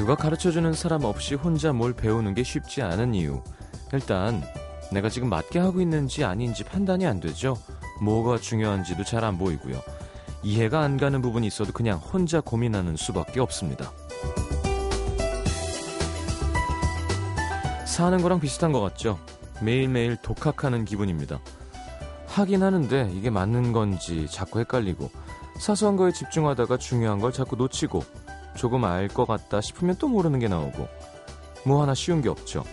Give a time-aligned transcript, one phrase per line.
[0.00, 3.42] 누가 가르쳐주는 사람 없이 혼자 뭘 배우는 게 쉽지 않은 이유.
[3.92, 4.42] 일단,
[4.90, 7.58] 내가 지금 맞게 하고 있는지 아닌지 판단이 안 되죠.
[8.00, 9.78] 뭐가 중요한지도 잘 안 보이고요.
[10.42, 13.92] 이해가 안 가는 부분이 있어도 그냥 혼자 고민하는 수밖에 없습니다.
[17.84, 19.18] 사는 거랑 비슷한 것 같죠?
[19.60, 21.40] 매일매일 독학하는 기분입니다.
[22.26, 25.10] 하긴 하는데 이게 맞는 건지 자꾸 헷갈리고
[25.58, 28.02] 사소한 거에 집중하다가 중요한 걸 자꾸 놓치고
[28.54, 30.88] 조금 알 것 같다 싶으면 또 모르는 게 나오고
[31.64, 32.64] 뭐 하나 쉬운 게 없죠.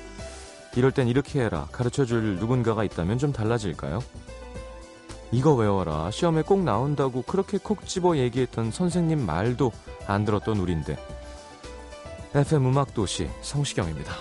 [0.75, 3.99] 이럴 땐 이렇게 해라 가르쳐 줄 누군가가 있다면 좀 달라질까요?
[5.31, 9.71] 이거 외워라 시험에 꼭 나온다고 그렇게 콕 집어 얘기했던 선생님 말도
[10.07, 10.97] 안 들었던 우린데
[12.33, 14.13] FM 음악도시 성시경입니다.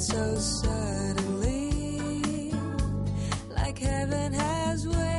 [0.00, 1.72] So suddenly,
[3.50, 5.17] like heaven has waited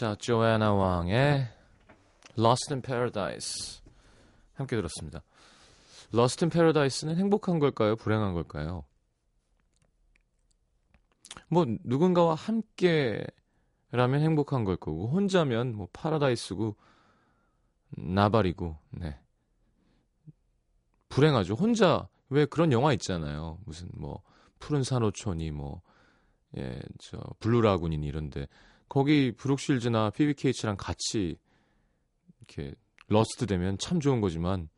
[0.00, 1.46] 자, 조애나 왕의
[2.38, 3.82] Lost in Paradise
[4.54, 5.22] 함께 들었습니다.
[6.14, 7.96] Lost in Paradise는 행복한 걸까요?
[7.96, 8.86] 불행한 걸까요?
[11.48, 13.26] 뭐 누군가와 함께라면
[14.22, 16.76] 행복한 걸 거고 혼자면 뭐 파라다이스고
[17.90, 19.18] 나발이고 네.
[21.10, 21.56] 불행하죠.
[21.56, 23.58] 혼자 왜 그런 영화 있잖아요.
[23.66, 24.22] 무슨 뭐
[24.60, 25.82] 푸른 산호촌이 뭐
[26.56, 28.48] 예, 저 블루라군이니 이런데
[28.90, 31.38] 거기 브룩 쉴즈나 피비 케이츠랑 같이
[32.40, 32.74] 이렇게
[33.08, 34.68] lost 되면 참 좋은 거지만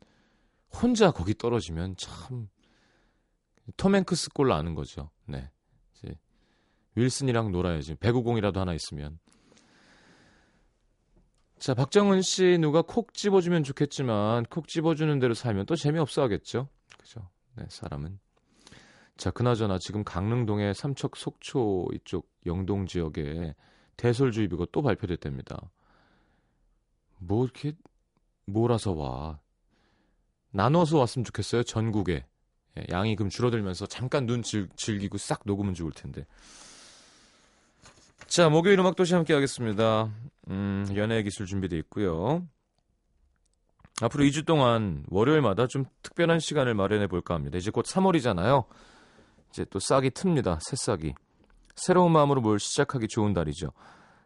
[0.71, 2.47] 혼자 거기 떨어지면 참
[3.77, 5.09] 톰 행크스 꼴 나는 거죠.
[5.25, 5.49] 네.
[5.93, 6.17] 이제
[6.95, 7.95] 윌슨이랑 놀아야지.
[7.95, 9.19] 배구공이라도 하나 있으면.
[11.59, 16.67] 자, 박정은 씨 누가 콕 집어주면 좋겠지만 콕 집어주는 대로 살면 또 재미없어 하겠죠.
[16.97, 17.29] 그죠?
[17.55, 18.19] 네, 사람은.
[19.15, 23.55] 자, 그나저나 지금 강릉동의 삼척 속초 이쪽 영동 지역에
[23.97, 25.71] 대설주의보가 또 발표됐답니다.
[27.19, 27.73] 뭐 이렇게
[28.45, 29.39] 몰아서 와.
[30.51, 31.63] 나눠서 왔으면 좋겠어요.
[31.63, 32.25] 전국에.
[32.77, 36.25] 예, 양이 그럼 줄어들면서 잠깐 눈 즐, 즐기고 싹 녹으면 좋을 텐데.
[38.27, 40.11] 자, 목요일 음악 도시 함께 하겠습니다.
[40.49, 42.47] 음, 연애 기술 준비되어 있고요.
[44.01, 47.57] 앞으로 2주 동안 월요일마다 좀 특별한 시간을 마련해 볼까 합니다.
[47.57, 48.65] 이제 곧 3월이잖아요.
[49.51, 50.57] 이제 또 싹이 틉니다.
[50.61, 51.13] 새싹이.
[51.75, 53.69] 새로운 마음으로 뭘 시작하기 좋은 달이죠.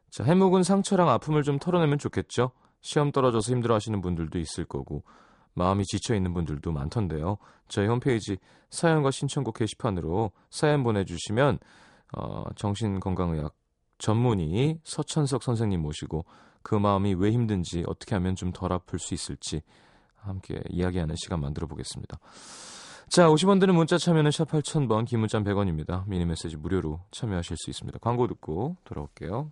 [0.09, 2.52] 자, 해묵은 상처랑 아픔을 좀 털어내면 좋겠죠.
[2.81, 5.03] 시험 떨어져서 힘들어 하시는 분들도 있을 거고,
[5.53, 7.38] 마음이 지쳐 있는 분들도 많던데요.
[7.68, 8.38] 저희 홈페이지
[8.69, 11.59] 사연과 신청곡 게시판으로 사연 보내주시면,
[12.13, 13.53] 어, 정신건강의학
[13.97, 16.25] 전문의 서천석 선생님 모시고
[16.62, 19.62] 그 마음이 왜 힘든지 어떻게 하면 좀 덜 아플 수 있을지
[20.16, 22.19] 함께 이야기하는 시간 만들어 보겠습니다.
[23.09, 26.07] 자, 50원 드는 문자 참여는 샵 8000번, 긴 문자 100원입니다.
[26.07, 27.97] 미니 메시지 무료로 참여하실 수 있습니다.
[28.00, 29.52] 광고 듣고 돌아올게요.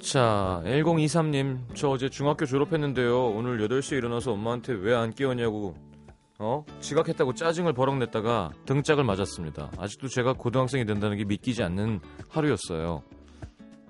[0.00, 3.30] 자, 1023님, 저 어제 중학교 졸업했는데요.
[3.30, 5.74] 오늘 8시에 일어나서 엄마한테 왜 안 깨웠냐고,
[6.40, 6.64] 어?
[6.80, 9.72] 지각했다고 짜증을 버럭 냈다가 등짝을 맞았습니다.
[9.76, 13.02] 아직도 제가 고등학생이 된다는 게 믿기지 않는 하루였어요.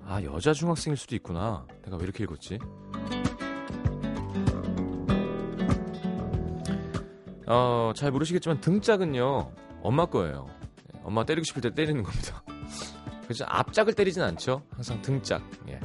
[0.05, 1.67] 아, 여자 중학생일 수도 있구나.
[1.83, 2.57] 내가 왜 이렇게 읽었지?
[7.45, 9.51] 어, 잘 모르시겠지만 등짝은요,
[9.81, 10.47] 엄마 거예요.
[10.95, 12.43] 예, 엄마 때리고 싶을 때 때리는 겁니다.
[13.23, 14.63] 그래서 앞짝을 때리진 않죠.
[14.71, 15.43] 항상 등짝.
[15.67, 15.79] 예.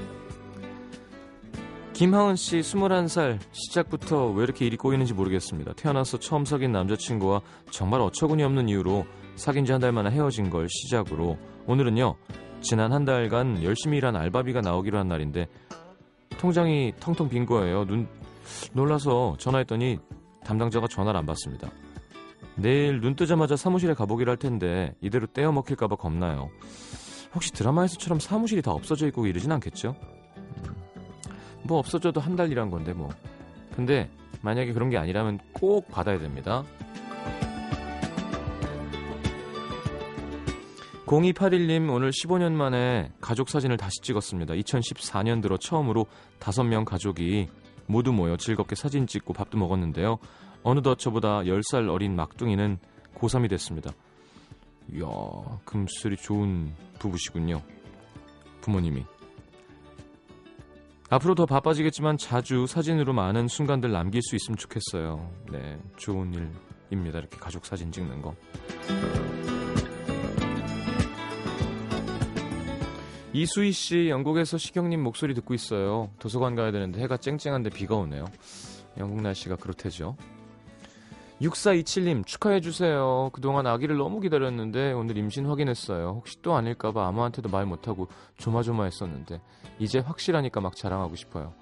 [1.94, 5.74] 김하은 씨 21살 시작부터 왜 이렇게 일이 꼬이는지 모르겠습니다.
[5.74, 9.06] 태어나서 처음 사귄 남자친구와 정말 어처구니 없는 이유로
[9.36, 12.16] 사귄 지 한 달 만에 헤어진 걸 시작으로 오늘은요.
[12.60, 15.46] 지난 한 달간 열심히 일한 알바비가 나오기로 한 날인데
[16.38, 17.84] 통장이 텅텅 빈 거예요.
[17.84, 18.08] 눈
[18.72, 19.98] 놀라서 전화했더니
[20.44, 21.70] 담당자가 전화를 안 받습니다.
[22.56, 26.50] 내일 눈 뜨자마자 사무실에 가보기로 할 텐데 이대로 떼어 먹힐까봐 겁나요.
[27.34, 29.94] 혹시 드라마에서처럼 사무실이 다 없어져 있고 이러진 않겠죠?
[31.64, 33.10] 음, 뭐 없어져도 한 달 일한 건데 뭐.
[33.74, 34.08] 근데
[34.42, 36.64] 만약에 그런 게 아니라면 꼭 받아야 됩니다.
[41.06, 44.54] 0281님 오늘 15년 만에 가족 사진을 다시 찍었습니다.
[44.54, 46.06] 2014년 들어 처음으로
[46.40, 47.48] 5명 가족이
[47.86, 50.18] 모두 모여 즐겁게 사진 찍고 밥도 먹었는데요.
[50.62, 52.78] 어느덧 저보다 10살 어린 막둥이는
[53.16, 53.92] 고3이 됐습니다.
[54.92, 55.06] 이야,
[55.64, 57.60] 금슬이 좋은 부부시군요.
[58.62, 59.04] 부모님이.
[61.14, 65.30] 앞으로 더 바빠지겠지만 자주 사진으로 많은 순간들 남길 수 있으면 좋겠어요.
[65.52, 66.34] 네, 좋은
[66.90, 67.20] 일입니다.
[67.20, 68.34] 이렇게 가족 사진 찍는 거.
[73.32, 76.10] 이수희 씨, 영국에서 시경님 목소리 듣고 있어요.
[76.18, 78.24] 도서관 가야 되는데 해가 쨍쨍한데 비가 오네요.
[78.98, 80.16] 영국 날씨가 그렇대죠.
[81.40, 83.30] 6427님 축하해주세요.
[83.32, 86.14] 그동안 아기를 너무 기다렸는데 오늘 임신 확인했어요.
[86.16, 88.08] 혹시 또 아닐까봐 아무한테도 말 못하고
[88.38, 89.40] 조마조마했었는데
[89.78, 91.52] 이제 확실하니까 막 자랑하고 싶어요.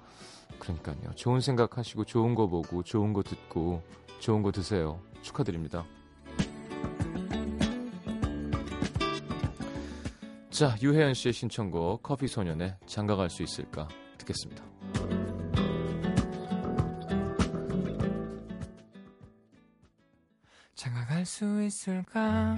[0.59, 1.13] 그러니까요.
[1.15, 3.81] 좋은 생각 하시고 좋은 거 보고 좋은 거 듣고
[4.19, 4.99] 좋은 거 드세요.
[5.21, 5.85] 축하드립니다.
[10.49, 13.87] 자, 유혜연 씨의 신청곡 커피 소년의 장가갈 수 있을까
[14.19, 14.72] 듣겠습니다.
[21.23, 22.55] 장가갈 수 있을까?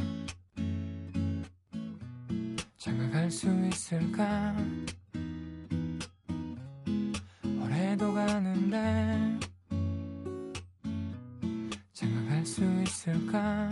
[2.77, 4.55] 장가갈 수 있을까?
[7.61, 9.39] 올해도 가는데
[11.93, 13.69] 장가갈 수 있을까?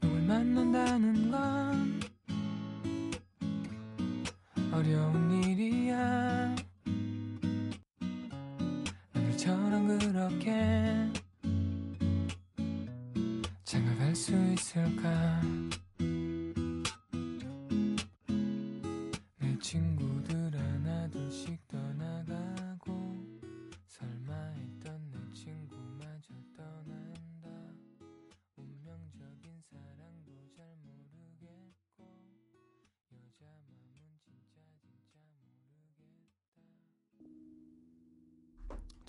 [0.00, 2.00] 누굴 만난다는 건
[4.72, 5.07] 어려운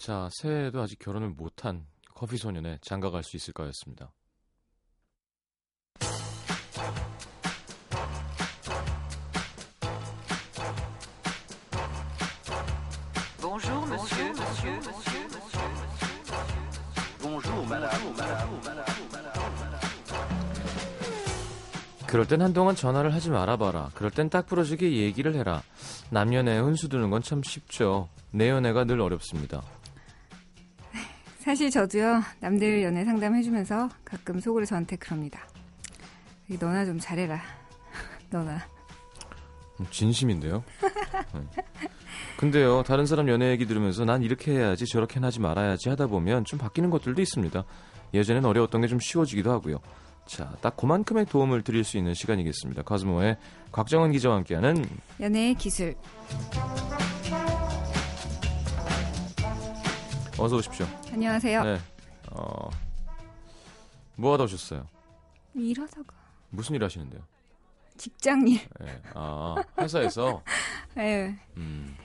[0.10, 1.86] 자, 새해에도 아직 결혼을 못한
[2.16, 4.12] 커피 소년의 장가갈 수 있을까였습니다.
[22.08, 23.92] 그럴 땐 한동안 전화를 하지 말아봐라.
[23.94, 25.62] 그럴 땐 딱 부러지게 얘기를 해라.
[26.10, 28.10] 남연애 훈수 두는 건 참 쉽죠.
[28.32, 29.62] 내 연애가 늘 어렵습니다.
[31.50, 35.48] 사실 저도요 남들 연애 상담해주면서 가끔 속으로 저한테 그럽니다.
[36.60, 37.42] 너나 좀 잘해라.
[38.30, 38.60] 너나.
[39.80, 40.64] 음, 진심인데요.
[41.34, 41.42] 네.
[42.38, 46.60] 근데요, 다른 사람 연애 얘기 들으면서 난 이렇게 해야지 저렇게 하지 말아야지 하다 보면 좀
[46.60, 47.64] 바뀌는 것들도 있습니다.
[48.14, 49.80] 예전엔 어려웠던 게 좀 쉬워지기도 하고요.
[50.28, 52.84] 자, 딱 그만큼의 도움을 드릴 수 있는 시간이겠습니다.
[52.84, 53.38] 카즈모의
[53.72, 54.86] 곽정은 기자와 함께하는
[55.20, 55.96] 연애의 기술.
[60.40, 60.86] 어서 오십시오.
[61.12, 61.64] 안녕하세요.
[61.64, 61.78] 네.
[62.32, 62.70] 어,
[64.16, 64.88] 뭐 하다 오셨어요?
[65.54, 66.16] 일하다가
[66.50, 67.22] 무슨 일 하시는데요?
[67.98, 68.60] 직장 일.
[68.80, 69.02] 네.
[69.14, 70.42] 아, 회사에서
[70.98, 71.36] 예.
[71.58, 71.96] 음,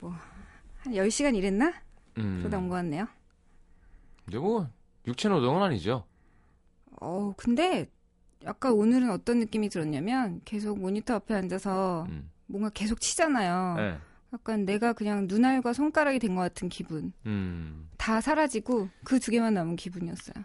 [0.00, 1.72] 한 10시간 일했나?
[2.18, 2.38] 음.
[2.40, 3.06] 그러다 온 것 같네요.
[4.24, 4.68] 근데 뭐
[5.06, 6.04] 육체 노동은 아니죠.
[7.00, 7.88] 어, 근데
[8.44, 12.30] 약간 오늘은 어떤 느낌이 들었냐면 계속 모니터 앞에 앉아서 음.
[12.46, 13.74] 뭔가 계속 치잖아요.
[13.76, 13.98] 네.
[14.32, 17.12] 약간 내가 그냥 눈알과 손가락이 된 것 같은 기분.
[17.26, 17.88] 음.
[17.96, 20.44] 다 사라지고 그 두 개만 남은 기분이었어요.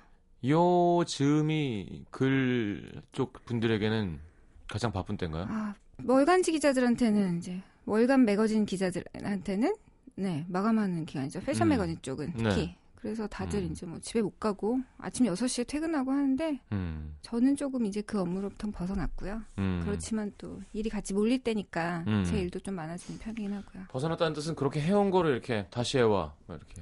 [0.50, 4.20] 요 즈음이 글 쪽 분들에게는
[4.68, 5.46] 가장 바쁜 때인가요?
[5.50, 5.76] 아,
[6.06, 9.76] 월간지 기자들한테는 이제 월간 매거진 기자들한테는
[10.16, 11.42] 네, 마감하는 기간이죠.
[11.42, 11.70] 패션 음.
[11.70, 12.44] 매거진 쪽은 특히.
[12.68, 12.78] 네.
[13.04, 13.70] 그래서 다들 음.
[13.70, 17.18] 이제 뭐 집에 못 가고 아침 6시에 퇴근하고 하는데 음.
[17.22, 19.42] 저는 조금 이제 그 업무로부터 벗어났고요.
[19.58, 19.82] 음.
[19.84, 22.24] 그렇지만 또 일이 같이 몰릴 때니까 음.
[22.24, 23.84] 제 일도 좀 많아지는 편이긴 하고요.
[23.90, 26.82] 벗어났다는 뜻은 그렇게 해온 거를 이렇게 다시 해와 뭐 이렇게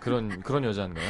[0.00, 1.08] 그런 그런 여자인가요?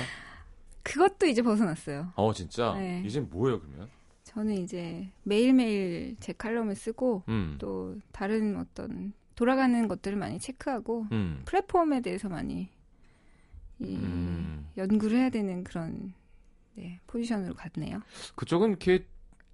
[0.82, 2.12] 그것도 이제 벗어났어요.
[2.14, 3.02] 어 진짜 네.
[3.06, 3.88] 이제 뭐예요 그러면?
[4.24, 7.56] 저는 이제 매일매일 제 칼럼을 쓰고 음.
[7.58, 11.40] 또 다른 어떤 돌아가는 것들을 많이 체크하고 음.
[11.46, 12.68] 플랫폼에 대해서 많이
[13.80, 14.68] 이 음.
[14.76, 16.12] 연구를 해야 되는 그런
[16.74, 18.00] 네, 포지션으로 갔네요.
[18.36, 19.06] 그쪽은 이렇게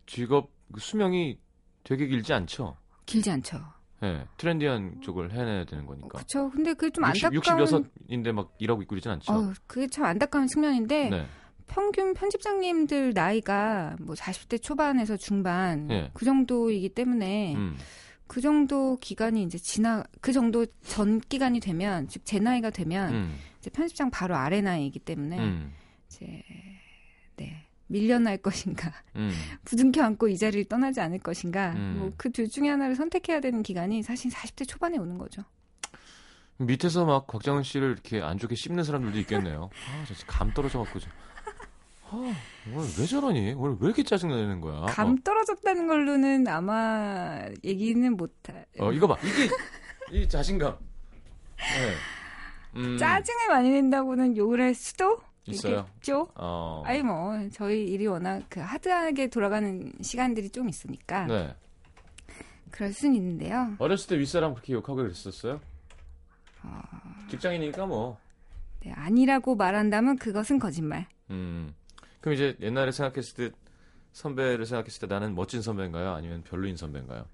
[0.06, 1.38] 직업 그 수명이
[1.84, 2.76] 되게 길지 않죠.
[3.06, 3.60] 길지 않죠.
[4.02, 6.18] 예, 트렌디한 쪽을 해내야 되는 거니까.
[6.18, 6.50] 그쵸.
[6.50, 7.66] 근데 그게 좀 60, 안타까운.
[8.10, 9.32] 66인데 막 일하고 있고 그러진 않죠.
[9.32, 11.26] 어, 그게 참 안타까운 측면인데 네.
[11.66, 16.10] 평균 편집장님들 나이가 뭐 40대 초반에서 중반 예.
[16.14, 17.76] 그 정도이기 때문에 음.
[18.26, 23.38] 그 정도 기간이 이제 지나 그 정도 전 기간이 되면 즉 제 나이가 되면 음.
[23.60, 25.72] 이제 편집장 바로 아래 나이이기 때문에 음.
[26.08, 26.42] 이제
[27.36, 29.30] 네 밀려날 것인가 음.
[29.64, 31.96] 부둥켜 안고 이 자리를 떠나지 않을 것인가 음.
[31.98, 35.44] 뭐그 둘 중에 하나를 선택해야 되는 기간이 사실 40대 초반에 오는 거죠.
[36.58, 39.68] 밑에서 막 곽장훈 씨를 이렇게 안 좋게 씹는 사람들도 있겠네요.
[39.90, 41.10] 아, 저 진짜 감 떨어져 갖고 좀.
[41.12, 41.35] 아,
[42.12, 43.52] 오늘 왜 저러니?
[43.54, 44.86] 오늘 왜 이렇게 짜증내는 거야?
[44.86, 48.66] 감 떨어졌다는 걸로는 아마 얘기는 못할.
[48.78, 49.16] 어, 어, 이거 봐.
[49.22, 49.50] 이게
[50.22, 50.76] 이 자신감.
[51.56, 52.80] 네.
[52.80, 55.86] 음, 짜증을 많이 낸다고는 욕을 할 수도 있어요.
[55.94, 56.28] 있겠죠.
[56.34, 56.82] 어.
[56.84, 61.54] 아니 뭐 저희 일이 워낙 그 하드하게 돌아가는 시간들이 좀 있으니까 네.
[62.70, 63.74] 그럴 순 있는데요.
[63.78, 65.60] 어렸을 때 윗사람 그렇게 욕하고 그랬었어요?
[66.62, 66.82] 아.
[67.30, 68.18] 직장이니까 뭐.
[68.80, 71.06] 네, 아니라고 말한다면 그것은 거짓말.
[71.30, 71.74] 음.
[72.26, 73.56] 그럼 이제 옛날에 생각했을 때
[74.10, 76.10] 선배를 생각했을 때 나는 멋진 선배인가요?
[76.10, 77.24] 아니면 별로인 선배인가요?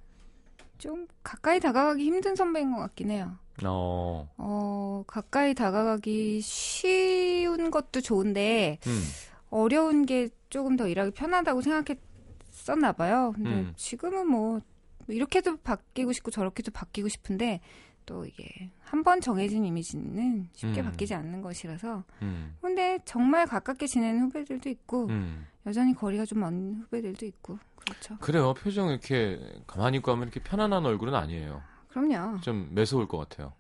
[0.77, 3.39] 좀 가까이 다가가기 힘든 선배인 것 같긴 해요.
[3.65, 4.29] 어.
[4.37, 9.03] 어, 가까이 다가가기 쉬운 것도 좋은데 음.
[9.49, 13.33] 어려운 게 조금 더 일하기 편하다고 생각했었나 봐요.
[13.35, 13.73] 근데 음.
[13.75, 14.61] 지금은 뭐
[15.09, 17.63] 이렇게도 바뀌고 싶고 저렇게도 바뀌고 싶은데
[18.07, 20.85] 또 이게 한 번 정해진 이미지는 쉽게 음.
[20.87, 22.57] 바뀌지 않는 것이라서 음.
[22.61, 25.47] 근데 정말 가깝게 지내는 후배들도 있고 음.
[25.67, 28.17] 여전히 거리가 좀 먼 후배들도 있고 그렇죠.
[28.19, 28.55] 그래요.
[28.55, 31.63] 표정 이렇게 가만히 있고 하면 이렇게 편안한 얼굴은 아니에요.
[31.89, 32.41] 그럼요.
[32.41, 33.53] 좀 매서울 것 같아요.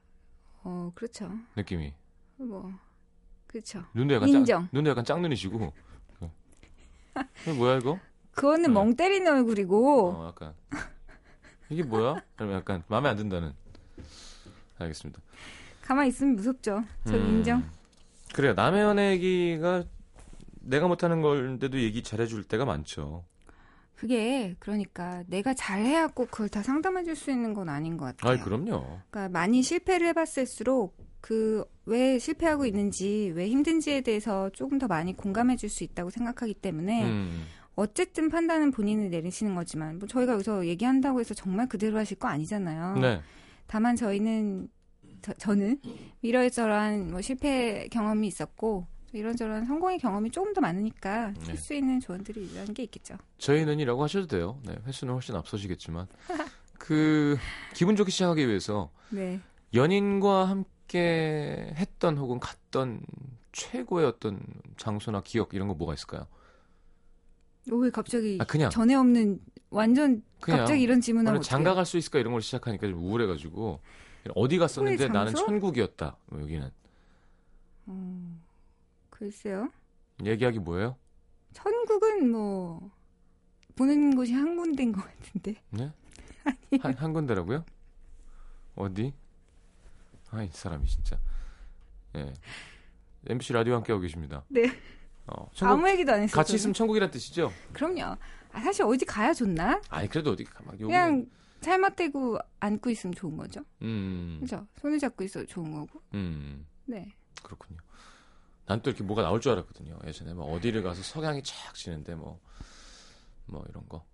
[0.64, 1.30] 어 그렇죠.
[1.56, 1.92] 느낌이.
[2.36, 2.72] 뭐
[3.46, 3.84] 그렇죠.
[3.94, 4.44] 눈도 약간 인정.
[4.44, 5.72] 짱, 눈도 약간 짱눈이시고.
[6.18, 7.50] 그.
[7.50, 7.98] 뭐야 이거?
[8.32, 8.68] 그거는 네.
[8.68, 10.54] 멍 때리는 얼굴이고 어, 약간
[11.68, 12.22] 이게 뭐야?
[12.36, 13.52] 그러면 약간 마음에 안 든다는.
[14.82, 15.20] 알겠습니다.
[15.82, 16.84] 가만히 있으면 무섭죠.
[17.06, 17.28] 저 음.
[17.28, 17.64] 인정.
[18.34, 18.54] 그래요.
[18.54, 19.84] 남의 연애 얘기가
[20.60, 23.24] 내가 못하는 걸인데도 얘기 잘해줄 때가 많죠.
[23.94, 28.32] 그게 그러니까 내가 잘해야 꼭 그걸 다 상담해줄 수 있는 건 아닌 것 같아요.
[28.32, 29.00] 아이 그럼요.
[29.10, 35.68] 그러니까 많이 실패를 해봤을수록 그 왜 실패하고 있는지 왜 힘든지에 대해서 조금 더 많이 공감해줄
[35.68, 41.34] 수 있다고 생각하기 때문에 음, 어쨌든 판단은 본인이 내리시는 거지만 뭐 저희가 여기서 얘기한다고 해서
[41.34, 42.98] 정말 그대로 하실 거 아니잖아요.
[43.00, 43.20] 네.
[43.72, 44.68] 다만 저희는
[45.38, 45.80] 저, 는
[46.20, 51.42] 이러저러한 뭐 실패 경험이 있었고 이런저런 성공의 경험이 조금 더 많으니까 네.
[51.42, 53.16] 줄수 있는 조언들이 이런 게 있겠죠.
[53.38, 54.60] 저희는이라고 하셔도 돼요.
[54.66, 56.06] 네, 횟수는 훨씬 앞서시겠지만
[56.78, 57.38] 그
[57.72, 59.40] 기분 좋게 시작하기 위해서 네.
[59.72, 63.00] 연인과 함께 했던 혹은 갔던
[63.52, 64.42] 최고의 어떤
[64.76, 66.26] 장소나 기억 이런 거 뭐가 있을까요?
[67.70, 69.40] 왜 갑자기 아 그냥 전에 없는
[69.70, 73.80] 완전 그냥 갑자기 이런 질문하면 오늘 장가 갈 수 있을까 이런 걸 시작하니까 좀 우울해가지고
[74.34, 75.34] 어디 갔었는데 나는?
[75.34, 76.16] 천국이었다.
[76.26, 76.70] 뭐 여기는
[77.86, 78.40] 어,
[79.10, 79.68] 글쎄요.
[80.24, 80.96] 얘기하기 뭐예요?
[81.52, 82.90] 천국은 뭐
[83.76, 85.56] 보는 곳이 한 군데인 것 같은데.
[85.70, 85.90] 네?
[86.82, 87.64] 한, 한 군데라고요?
[88.76, 89.12] 어디?
[90.30, 91.18] 아, 이 사람이 진짜.
[92.16, 92.32] 예.
[93.26, 94.44] MBC 라디오 함께 하고 계십니다.
[94.48, 94.62] 네.
[95.26, 96.34] 어, 천국, 아무 얘기도 안 했어요.
[96.34, 96.58] 같이 저는.
[96.58, 97.52] 있으면 천국이란 뜻이죠?
[97.72, 98.16] 그럼요.
[98.52, 99.80] 아, 사실 어디 가야 좋나?
[99.88, 100.84] 아니, 그래도 어디, 가- 막, 여기.
[100.84, 101.26] 그냥
[101.60, 103.60] 살맛대고 안고 있으면 좋은 거죠.
[103.82, 104.66] 음, 그죠?
[104.80, 106.02] 손을 잡고 있어도 좋은 거고.
[106.14, 107.12] 음, 네.
[107.42, 107.78] 그렇군요.
[108.66, 109.98] 난 또 이렇게 뭐가 나올 줄 알았거든요.
[110.06, 112.40] 예전에 뭐 어디를 가서 석양이 쫙 지는데 뭐,
[113.46, 114.04] 뭐 이런 거.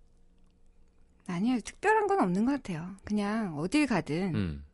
[1.27, 1.59] 아니요.
[1.61, 2.95] 특별한 건 없는 것 같아요.
[3.03, 4.65] 그냥 어딜 가든 음.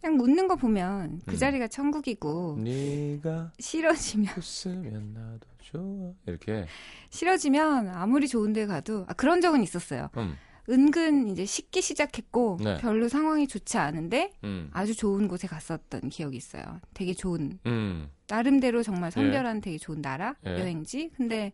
[0.00, 1.36] 그냥 웃는 거 보면 그 음.
[1.38, 6.12] 자리가 천국이고 네가 싫어지면 웃으면 나도 좋아.
[6.26, 6.66] 이렇게.
[7.10, 10.10] 싫어지면 아무리 좋은 데 가도 아, 그런 적은 있었어요.
[10.16, 10.36] 음,
[10.68, 12.76] 은근 이제 쉽게 시작했고 네.
[12.78, 16.80] 별로 상황이 좋지 않은데 음, 아주 좋은 곳에 갔었던 기억이 있어요.
[16.94, 18.10] 되게 좋은 음.
[18.28, 20.50] 나름대로 정말 선별한 되게 좋은 나라 예.
[20.50, 21.10] 여행지.
[21.16, 21.52] 근데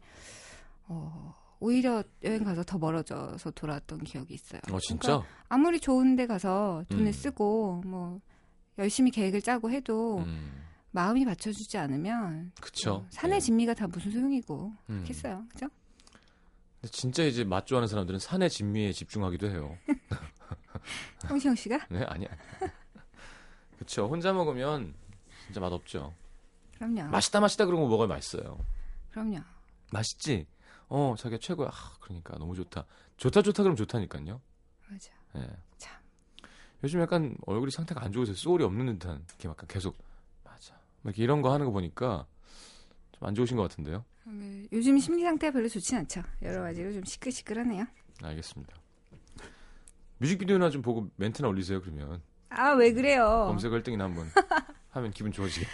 [0.86, 4.60] 어, 오히려 여행 가서 더 멀어져서 돌아왔던 기억이 있어요.
[4.70, 5.08] 어, 진짜?
[5.08, 7.12] 그러니까 아무리 좋은 데 가서 돈을 음.
[7.12, 8.20] 쓰고 뭐
[8.78, 12.92] 열심히 계획을 짜고 해도 음, 마음이 받쳐주지 않으면 그쵸.
[12.94, 13.40] 어, 산의 예.
[13.40, 14.96] 진미가 다 무슨 소용이고 음.
[14.96, 15.44] 그렇겠어요.
[15.50, 15.66] 그죠?
[16.80, 19.76] 근데 진짜 이제 맛 좋아하는 사람들은 산의 진미에 집중하기도 해요.
[21.28, 21.86] 홍시영 씨가?
[21.90, 22.28] 네, 아니야.
[23.78, 24.06] 그쵸.
[24.06, 24.94] 혼자 먹으면
[25.46, 26.14] 진짜 맛 없죠.
[26.76, 27.04] 그럼요.
[27.10, 28.58] 맛있다, 맛있다 그런 거 먹어야 맛있어요.
[29.10, 29.38] 그럼요.
[29.92, 30.46] 맛있지?
[30.88, 31.68] 어, 자기가 최고야.
[31.68, 32.84] 아, 그러니까 너무 좋다.
[33.16, 34.40] 좋다, 좋다 그러면 좋다니까요.
[34.88, 35.12] 맞아.
[35.36, 35.48] 예.
[35.78, 35.96] 참.
[36.84, 38.34] 요즘 약간 얼굴이 상태가 안 좋으세요.
[38.34, 39.96] 소울이 없는 듯한, 이렇게 약간 계속.
[39.96, 40.11] 막
[41.04, 42.26] 이렇게 이런 거 하는 거 보니까
[43.12, 44.04] 좀 안 좋으신 것 같은데요.
[44.24, 46.22] 네, 요즘 심리 상태가 별로 좋진 않죠.
[46.42, 47.86] 여러 가지로 좀 시끌시끌하네요.
[48.22, 48.74] 알겠습니다.
[50.18, 53.44] 뮤직비디오나 좀 보고 멘트나 올리세요 그러면 아, 왜 그래요?
[53.48, 54.28] 검색 1등이나 한번
[54.90, 55.66] 하면 기분 좋아지게.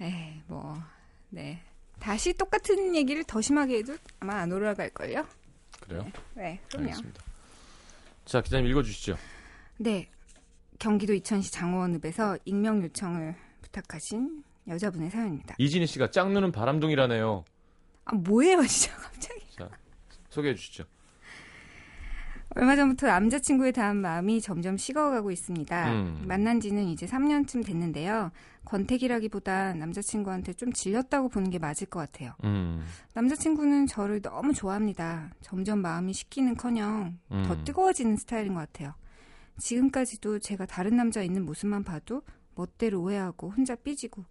[0.00, 0.74] 에이, 뭐,
[1.28, 1.62] 네.
[1.98, 5.26] 다시 똑같은 얘기를 더 심하게 해도 아마 안 올라갈 걸요?
[5.80, 6.10] 그래요?
[6.34, 6.86] 네, 그럼요.
[6.88, 7.22] 알겠습니다.
[8.24, 9.16] 자 기자님 읽어주시죠.
[9.78, 10.08] 네.
[10.78, 13.36] 경기도 이천시 장호원읍에서 익명 요청을
[13.70, 15.54] 부탁하신 여자분의 사연입니다.
[15.58, 17.44] 이진희 씨가 짝누는 바람둥이라네요.
[18.04, 19.40] 아, 뭐예요, 진짜 갑자기.
[19.56, 19.68] 자
[20.28, 20.84] 소개해 주시죠.
[22.56, 25.92] 얼마 전부터 남자친구에 대한 마음이 점점 식어가고 있습니다.
[25.92, 26.24] 음.
[26.26, 28.32] 만난 지는 이제 3년쯤 됐는데요.
[28.64, 32.32] 권태기라기보다 남자친구한테 좀 질렸다고 보는 게 맞을 것 같아요.
[32.42, 32.84] 음,
[33.14, 35.30] 남자친구는 저를 너무 좋아합니다.
[35.40, 37.44] 점점 마음이 식기는 커녕 음.
[37.46, 38.94] 더 뜨거워지는 스타일인 것 같아요.
[39.58, 42.22] 지금까지도 제가 다른 남자 있는 모습만 봐도
[42.64, 44.24] 멋대로 오해하고 혼자 삐지고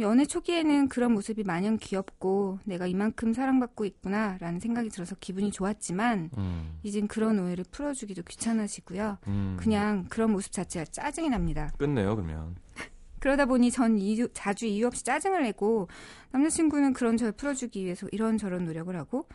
[0.00, 6.78] 연애 초기에는 그런 모습이 마냥 귀엽고 내가 이만큼 사랑받고 있구나라는 생각이 들어서 기분이 좋았지만 음,
[6.82, 9.18] 이젠 그런 오해를 풀어주기도 귀찮아지고요.
[9.28, 9.56] 음.
[9.58, 11.70] 그냥 그런 모습 자체가 짜증이 납니다.
[11.78, 12.56] 끝내요 그러면.
[13.20, 15.88] 그러다 보니 전 이유- 자주 이유 없이 짜증을 내고
[16.32, 19.28] 남자친구는 그런 저를 풀어주기 위해서 이런저런 노력을 하고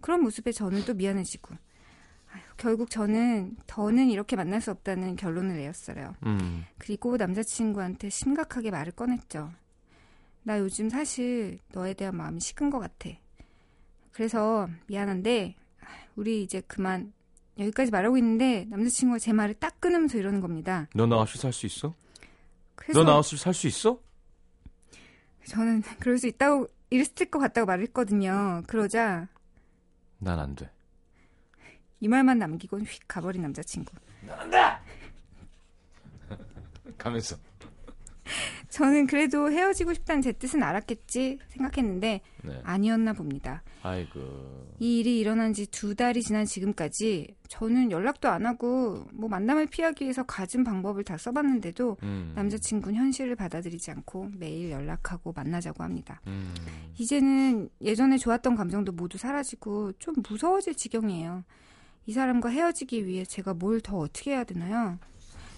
[0.00, 1.56] 그런 모습에 저는 또 미안해지고
[2.56, 6.14] 결국 저는 더는 이렇게 만날 수 없다는 결론을 내었어요.
[6.26, 9.52] 음, 그리고 남자친구한테 심각하게 말을 꺼냈죠.
[10.42, 13.10] 나 요즘 사실 너에 대한 마음이 식은 것 같아.
[14.12, 15.54] 그래서 미안한데
[16.16, 17.12] 우리 이제 그만
[17.58, 20.88] 여기까지 말하고 있는데 남자친구가 제 말을 딱 끊으면서 이러는 겁니다.
[20.94, 21.94] 너 나 없이 살 수 있어?
[22.92, 23.98] 너 나 없이 살 수 있어?
[25.46, 28.62] 저는 그럴 수 있다고 이랬을 것 같다고 말했거든요.
[28.66, 29.28] 그러자
[30.18, 30.70] 난 안 돼.
[32.04, 33.90] 이 말만 남기고 휙 가버린 남자친구.
[36.98, 37.36] 가면서.
[38.68, 42.60] 저는 그래도 헤어지고 싶다는 제 뜻은 알았겠지 생각했는데 네.
[42.62, 43.62] 아니었나 봅니다.
[43.82, 44.20] 아이고.
[44.80, 50.04] 이 일이 일어난 지 두 달이 지난 지금까지 저는 연락도 안 하고 뭐 만남을 피하기
[50.04, 56.20] 위해서 가진 방법을 다 써봤는데도 음, 남자친구는 현실을 받아들이지 않고 매일 연락하고 만나자고 합니다.
[56.26, 56.52] 음,
[56.98, 61.44] 이제는 예전에 좋았던 감정도 모두 사라지고 좀 무서워질 지경이에요.
[62.06, 64.98] 이 사람과 헤어지기 위해 제가 뭘 더 어떻게 해야 되나요?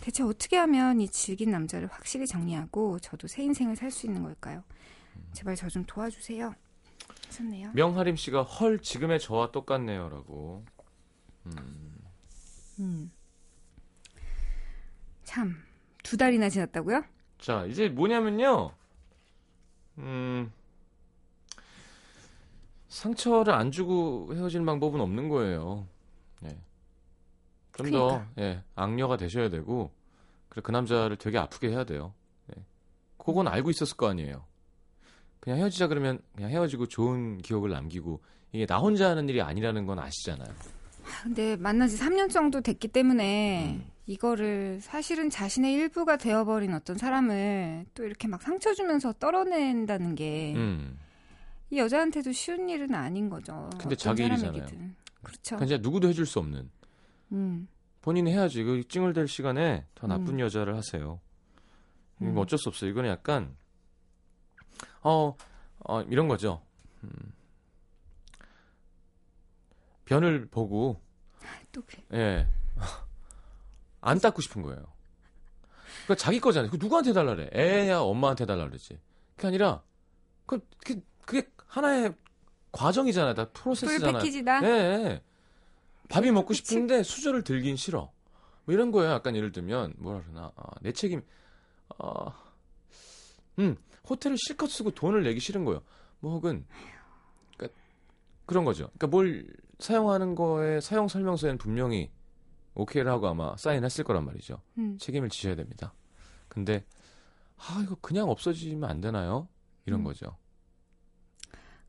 [0.00, 4.62] 대체 어떻게 하면 이 질긴 남자를 확실히 정리하고 저도 새 인생을 살 수 있는 걸까요?
[5.32, 6.54] 제발 저 좀 도와주세요.
[7.26, 7.72] 하셨네요.
[7.74, 10.64] 명하림 씨가 헐 지금의 저와 똑같네요라고.
[12.78, 13.10] 음.
[15.24, 15.56] 참,
[16.02, 17.02] 두 달이나 지났다고요?
[17.38, 18.70] 자 이제 뭐냐면요.
[19.98, 20.52] 음.
[22.88, 25.86] 상처를 안 주고 헤어지는 방법은 없는 거예요.
[27.78, 27.90] 예.
[27.90, 28.30] 좀더 그러니까.
[28.38, 29.92] 예, 악녀가 되셔야 되고
[30.48, 32.14] 그래 그 남자를 되게 아프게 해야 돼요.
[32.56, 32.62] 예.
[33.18, 34.44] 그건 알고 있었을 거 아니에요.
[35.40, 38.20] 그냥 헤어지자 그러면 그냥 헤어지고 좋은 기억을 남기고
[38.52, 40.48] 이게 나 혼자 하는 일이 아니라는 건 아시잖아요.
[41.22, 43.90] 근데 만난 지 3년 정도 됐기 때문에 음.
[44.06, 50.98] 이거를 사실은 자신의 일부가 되어버린 어떤 사람을 또 이렇게 막 상처 주면서 떨어낸다는 게이 음.
[51.72, 53.68] 여자한테도 쉬운 일은 아닌 거죠.
[53.78, 54.66] 근데 자기 일이잖아요.
[55.22, 55.56] 그렇죠.
[55.56, 56.70] 그냥 누구도 해줄 수 없는
[57.32, 57.68] 음.
[58.02, 60.40] 본인이 해야지 그 찡얼댈 시간에 더 나쁜 음.
[60.40, 61.20] 여자를 하세요.
[62.20, 62.38] 이건 음.
[62.38, 62.90] 어쩔 수 없어요.
[62.90, 63.56] 이거는 약간
[65.02, 65.36] 어,
[65.80, 66.62] 어 이런 거죠.
[67.02, 67.10] 음.
[70.04, 71.00] 변을 보고
[71.72, 72.02] 또 그래.
[72.12, 72.48] 예.
[74.00, 74.84] 안 닦고 싶은 거예요.
[76.04, 76.70] 그러니까 자기 거잖아요.
[76.70, 77.50] 그 누구한테 달라래?
[77.54, 78.98] 애야 엄마한테 달라 그러지.
[79.34, 79.82] 그게 아니라
[80.46, 82.14] 그 그게, 그게 하나의
[82.72, 83.34] 과정이잖아요.
[83.34, 84.18] 다풀 프로세스잖아요.
[84.18, 84.62] 패키지다.
[84.64, 85.22] 예, 예.
[86.08, 86.62] 밥이 먹고 그치.
[86.64, 88.10] 싶은데 수저를 들긴 싫어.
[88.64, 89.12] 뭐 이런 거예요.
[89.12, 91.22] 약간 예를 들면 뭐라 그러나 아, 내 책임.
[91.98, 92.32] 어,
[93.58, 93.76] 음
[94.08, 95.82] 호텔을 실컷 쓰고 돈을 내기 싫은 거예요.
[96.20, 96.66] 뭐 혹은
[97.56, 97.78] 그러니까
[98.44, 98.84] 그런 거죠.
[98.94, 99.46] 그러니까 뭘
[99.78, 102.10] 사용하는 거에 사용 설명서에는 분명히
[102.74, 104.60] 오케이를 하고 아마 사인했을 거란 말이죠.
[104.78, 104.98] 음.
[104.98, 105.94] 책임을 지셔야 됩니다.
[106.48, 106.84] 근데
[107.56, 109.48] 아 이거 그냥 없어지면 안 되나요?
[109.86, 110.04] 이런 음.
[110.04, 110.36] 거죠.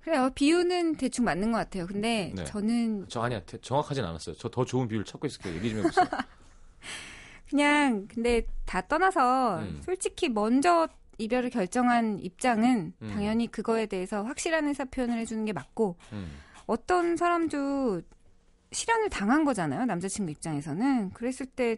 [0.08, 0.30] 그래요.
[0.34, 1.86] 비유는 대충 맞는 것 같아요.
[1.86, 2.46] 근데 네.
[2.46, 4.36] 저는 저 아니야 대- 정확하진 않았어요.
[4.38, 5.56] 저 더 좋은 비유를 찾고 있을게요.
[5.56, 6.06] 얘기 좀 해보세요.
[7.50, 9.82] 그냥 근데 다 떠나서 음.
[9.84, 13.10] 솔직히 먼저 이별을 결정한 입장은 음.
[13.10, 16.32] 당연히 그거에 대해서 확실한 의사 표현을 해주는 게 맞고 음.
[16.68, 18.02] 어떤 사람도
[18.72, 19.84] 실현을 당한 거잖아요.
[19.86, 21.10] 남자친구 입장에서는.
[21.12, 21.78] 그랬을 때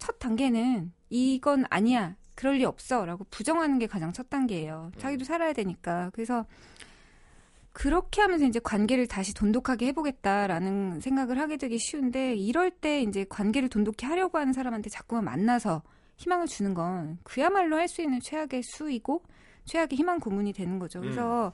[0.00, 2.14] 첫 단계는 이건 아니야.
[2.36, 3.04] 그럴 리 없어.
[3.04, 4.92] 라고 부정하는 게 가장 첫 단계예요.
[4.96, 6.10] 자기도 살아야 되니까.
[6.12, 6.46] 그래서
[7.78, 13.68] 그렇게 하면서 이제 관계를 다시 돈독하게 해보겠다라는 생각을 하게 되기 쉬운데 이럴 때 이제 관계를
[13.68, 15.82] 돈독히 하려고 하는 사람한테 자꾸만 만나서
[16.16, 19.22] 희망을 주는 건 그야말로 할 수 있는 최악의 수이고
[19.66, 21.00] 최악의 희망 고문이 되는 거죠.
[21.00, 21.52] 그래서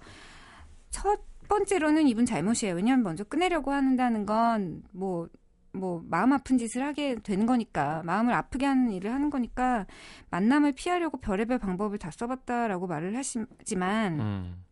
[0.89, 2.75] 첫 번째로는 이분 잘못이에요.
[2.75, 5.29] 왜냐하면 먼저 끝내려고 한다는 건 뭐
[5.75, 9.87] 뭐 마음 아픈 짓을 하게 되는 거니까 마음을 아프게 하는 일을 하는 거니까
[10.31, 14.63] 만남을 피하려고 별의별 방법을 다 써봤다라고 말을 하시지만 음.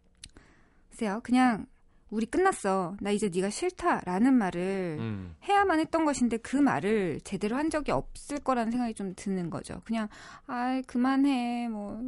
[1.02, 1.66] 글쎄요 그냥
[2.10, 5.34] 우리 끝났어 나 이제 네가 싫다라는 말을 음.
[5.44, 10.08] 해야만 했던 것인데 그 말을 제대로 한 적이 없을 거라는 생각이 좀 드는 거죠 그냥
[10.46, 12.00] 아이 그만해 뭐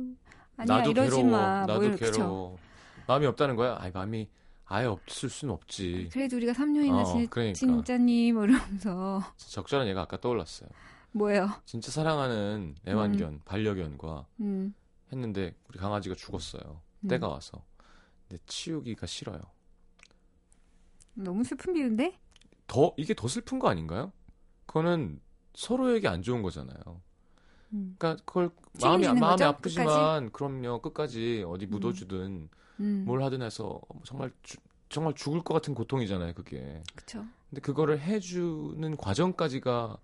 [0.57, 1.30] 아니야 나도 이러지 괴로워.
[1.30, 2.59] 마 나도 뭐 괴로워.
[3.09, 3.76] 마음이 없다는 거야?
[3.80, 4.28] 아이 마음이
[4.66, 6.09] 아예 없을 순 없지.
[6.12, 7.54] 그래도 우리가 3년이나 어, 지, 그러니까.
[7.54, 10.70] 진짜니 뭐 이러면서 적절한 얘가 아까 떠올랐어요.
[11.12, 14.74] 뭐예요 진짜 사랑하는 애완견, 반려견과 음,
[15.12, 16.80] 했는데 우리 강아지가 죽었어요.
[17.00, 17.09] 음.
[17.09, 17.62] 때가 와서.
[18.28, 19.40] 근데 치우기가 싫어요.
[21.14, 22.18] 너무 슬픈 비유인데
[22.66, 24.12] 더 이게 더 슬픈 거 아닌가요?
[24.66, 25.20] 그거는
[25.54, 27.00] 서로에게 안 좋은 거잖아요.
[27.72, 27.94] 음.
[27.98, 29.44] 그러니까 그걸 마음이 마음이 거죠?
[29.44, 32.48] 아프지만 그럼요 끝까지 어디 묻어주든
[32.80, 34.56] 음, 뭘 하든 해서 정말 주-
[34.88, 36.82] 정말 죽을 것 같은 고통이잖아요 그게.
[36.94, 39.96] 그쵸 근데 그거를 해주는 과정까지가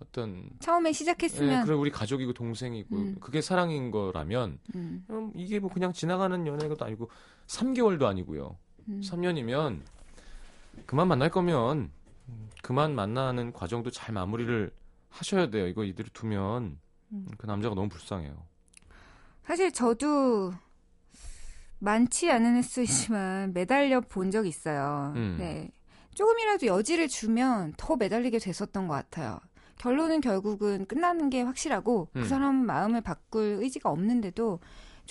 [0.00, 3.16] 어떤 처음에 예, 시작했으면 그래 우리 가족이고 동생이고 음.
[3.20, 7.10] 그게 사랑인 거라면 음, 음, 이게 뭐 그냥 지나가는 연애가 아니고
[7.50, 8.56] 3개월도 아니고요.
[8.88, 9.00] 음.
[9.02, 9.80] 3년이면
[10.86, 11.90] 그만 만날 거면
[12.28, 14.70] 음, 그만 만나는 과정도 잘 마무리를
[15.08, 15.66] 하셔야 돼요.
[15.66, 16.78] 이거 이대로 두면
[17.12, 17.26] 음.
[17.36, 18.36] 그 남자가 너무 불쌍해요.
[19.44, 20.52] 사실 저도
[21.80, 25.12] 많지 않은 횟수이지만 매달려 본 적이 있어요.
[25.16, 25.36] 음.
[25.38, 25.70] 네.
[26.14, 29.40] 조금이라도 여지를 주면 더 매달리게 됐었던 것 같아요.
[29.78, 32.22] 결론은 결국은 끝나는 게 확실하고 음.
[32.22, 34.60] 그 사람은 마음을 바꿀 의지가 없는데도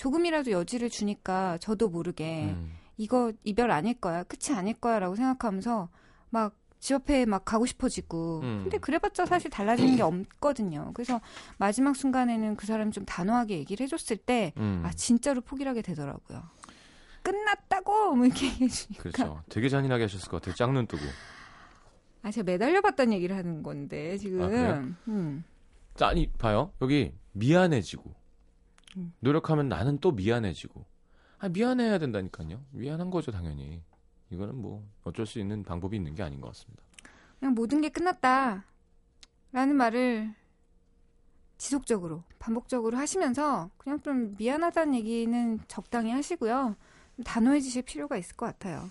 [0.00, 2.72] 조금이라도 여지를 주니까 저도 모르게 음.
[2.96, 5.88] 이거 이별 아닐 거야, 끝이 아닐 거야라고 생각하면서
[6.30, 8.40] 막 집 앞에 막 가고 싶어지고.
[8.42, 8.60] 음.
[8.62, 10.90] 근데 그래봤자 사실 달라지는 게 없거든요.
[10.94, 11.20] 그래서
[11.58, 14.82] 마지막 순간에는 그 사람이 좀 단호하게 얘기를 해줬을 때, 음.
[14.84, 16.42] 아 진짜로 포기를 하게 되더라고요.
[17.22, 19.02] 끝났다고 뭐 이렇게 얘기해주니까.
[19.02, 19.42] 그렇죠.
[19.50, 20.54] 되게 잔인하게 하셨을 것 같아요.
[20.54, 21.02] 짝눈 뜨고.
[22.22, 24.42] 아 제가 매달려봤다는 얘기를 하는 건데 지금.
[24.42, 24.96] 아?
[25.08, 25.44] 음.
[25.96, 26.72] 자, 아니 봐요.
[26.80, 28.19] 여기 미안해지고 음.
[29.20, 30.84] 노력하면 나는 또 미안해지고.
[31.38, 32.64] 아 미안해야 된다니까요.
[32.70, 33.82] 미안한 거죠 당연히.
[34.30, 36.82] 이거는 뭐 어쩔 수 있는 방법이 있는 게 아닌 것 같습니다.
[37.38, 38.64] 그냥 모든 게 끝났다
[39.52, 40.34] 라는 말을
[41.58, 46.76] 지속적으로 반복적으로 하시면서 그냥 좀 미안하다는 얘기는 적당히 하시고요.
[47.16, 48.90] 좀 단호해지실 필요가 있을 것 같아요.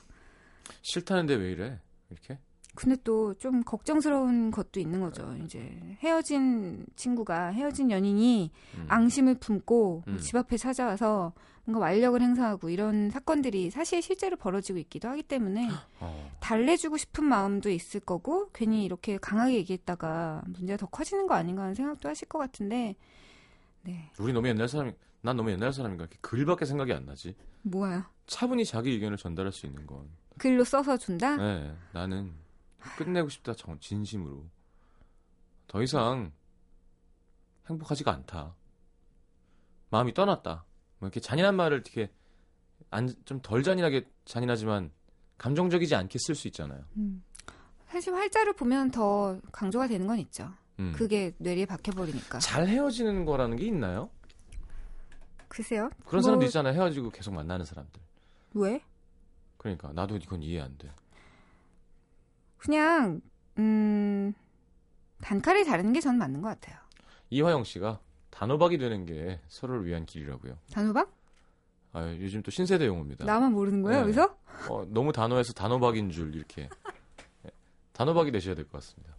[0.81, 1.79] 싫다는데 왜 이래?
[2.09, 2.39] 이렇게?
[2.75, 5.35] 근데 또 좀 걱정스러운 것도 있는 거죠.
[5.43, 8.85] 이제 헤어진 친구가 헤어진 연인이 음.
[8.87, 10.17] 앙심을 품고 음.
[10.17, 11.33] 집 앞에 찾아와서
[11.65, 15.67] 뭔가 완력을 행사하고 이런 사건들이 사실 실제로 벌어지고 있기도 하기 때문에
[15.99, 16.31] 어.
[16.39, 21.75] 달래주고 싶은 마음도 있을 거고 괜히 이렇게 강하게 얘기했다가 문제가 더 커지는 거 아닌가 하는
[21.75, 22.95] 생각도 하실 것 같은데
[23.83, 27.35] 네 우리 너무 옛날 사람이 난 너무 옛날 사람인가 이렇게 글밖에 생각이 안 나지.
[27.63, 28.03] 뭐예요?
[28.25, 30.07] 차분히 자기 의견을 전달할 수 있는 건.
[30.37, 31.35] 글로 써서 준다?
[31.35, 32.31] 네, 나는
[32.97, 34.45] 끝내고 싶다 정 진심으로.
[35.67, 36.31] 더 이상
[37.67, 38.55] 행복하지가 않다.
[39.91, 40.65] 마음이 떠났다.
[40.99, 42.11] 뭐 이렇게 잔인한 말을 이렇게
[43.25, 44.91] 좀 덜 잔인하게 잔인하지만
[45.37, 46.83] 감정적이지 않게 쓸 수 있잖아요.
[46.97, 47.23] 음.
[47.87, 50.51] 사실 활자를 보면 더 강조가 되는 건 있죠.
[50.79, 50.93] 음.
[50.95, 52.39] 그게 뇌리에 박혀버리니까.
[52.39, 54.09] 잘 헤어지는 거라는 게 있나요?
[55.47, 55.89] 글쎄요.
[56.05, 56.73] 그런 뭐, 사람도 있잖아요.
[56.73, 58.01] 헤어지고 계속 만나는 사람들.
[58.53, 58.83] 왜?
[59.57, 60.91] 그러니까 나도 이건 이해 안 돼.
[62.59, 63.21] 그냥
[63.57, 64.33] 음
[65.21, 66.77] 단칼에 자르는 게 전 맞는 것 같아요.
[67.29, 70.57] 이화영 씨가 단호박이 되는 게 서로를 위한 길이라고요.
[70.71, 71.11] 단호박?
[71.91, 73.25] 아, 요즘 또 신세대 용어입니다.
[73.25, 74.03] 나만 모르는 거예요, 네.
[74.03, 74.37] 여기서?
[74.69, 76.69] 어, 너무 단호해서 단호박인 줄 이렇게
[77.45, 77.49] 예,
[77.93, 79.13] 단호박이 되셔야 될 것 같습니다.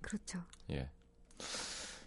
[0.00, 0.42] 그렇죠.
[0.70, 0.88] 예.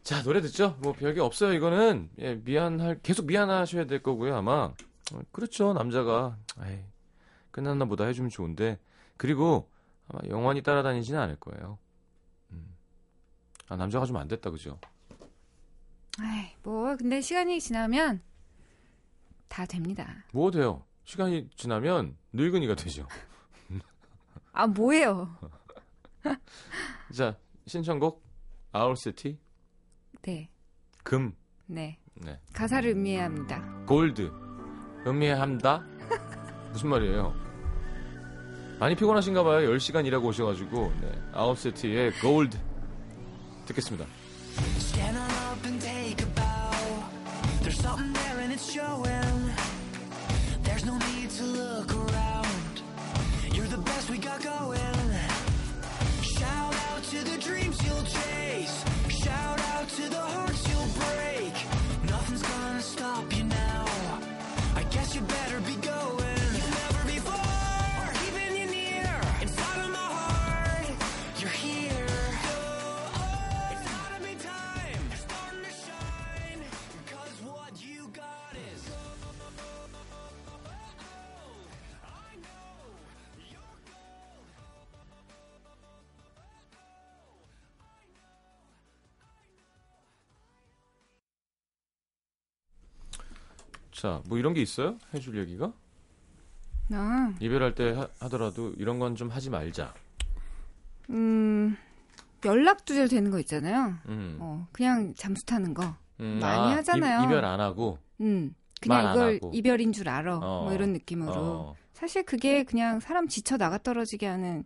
[0.04, 0.78] 자 노래 듣죠?
[0.82, 1.54] 뭐 별게 없어요.
[1.54, 4.36] 이거는 예, 미안할 계속 미안하셔야 될 거고요.
[4.36, 4.74] 아마
[5.14, 5.74] 어, 그렇죠.
[5.74, 6.80] 남자가 에이,
[7.58, 8.78] 끝났나 보다 해주면 좋은데
[9.18, 9.68] 그리고
[10.08, 11.80] 아마 영원히 따라다니지는 않을 거예요.
[12.52, 12.76] 음.
[13.68, 14.80] 아 남자가 좀 안 됐다 그죠?
[16.20, 18.22] 아이, 뭐 근데 시간이 지나면
[19.48, 20.24] 다 됩니다.
[20.34, 20.84] 뭐 돼요?
[21.06, 23.08] 시간이 지나면 늙은이가 되죠.
[24.52, 25.36] 아, 뭐예요?
[27.14, 28.24] 자 신청곡
[28.72, 29.40] 아울시티
[30.22, 30.50] 네.
[31.04, 31.98] 금 네.
[32.14, 32.40] 네.
[32.54, 33.62] 가사를 의미해야 합니다.
[33.88, 34.32] 골드
[35.06, 35.80] 의미합니다
[36.72, 37.47] 무슨 말이에요
[38.80, 41.12] 많이 피곤하신가 봐요 10시간 일하고 오셔가지고 네.
[41.34, 42.58] 아웃세트의 골드
[43.66, 44.06] 듣겠습니다
[44.80, 47.04] Stand on up and take a bow.
[47.62, 49.17] There's something there and it's showing.
[94.00, 94.98] 자, 뭐 이런 게 있어요?
[95.14, 95.72] 해줄 얘기가?
[96.90, 99.94] 나, 이별할 때 하, 하더라도 이런 건 좀 하지 말자.
[101.10, 101.76] 음,
[102.46, 103.96] 연락 두절 되는 거 있잖아요.
[104.08, 104.38] 음.
[104.40, 105.96] 어, 그냥 잠수 타는 거.
[106.20, 107.24] 음, 많이 아, 하잖아요.
[107.24, 107.98] 이, 별안 하고.
[108.22, 109.40] 음, 그냥 이걸.
[109.54, 110.38] 이별인 줄 알아.
[110.38, 110.64] 어.
[110.66, 111.34] 뭐 이런 느낌으로.
[111.34, 111.76] 어.
[111.94, 114.64] 사실 그게 그냥 사람 지쳐 나가 떨어지게 하는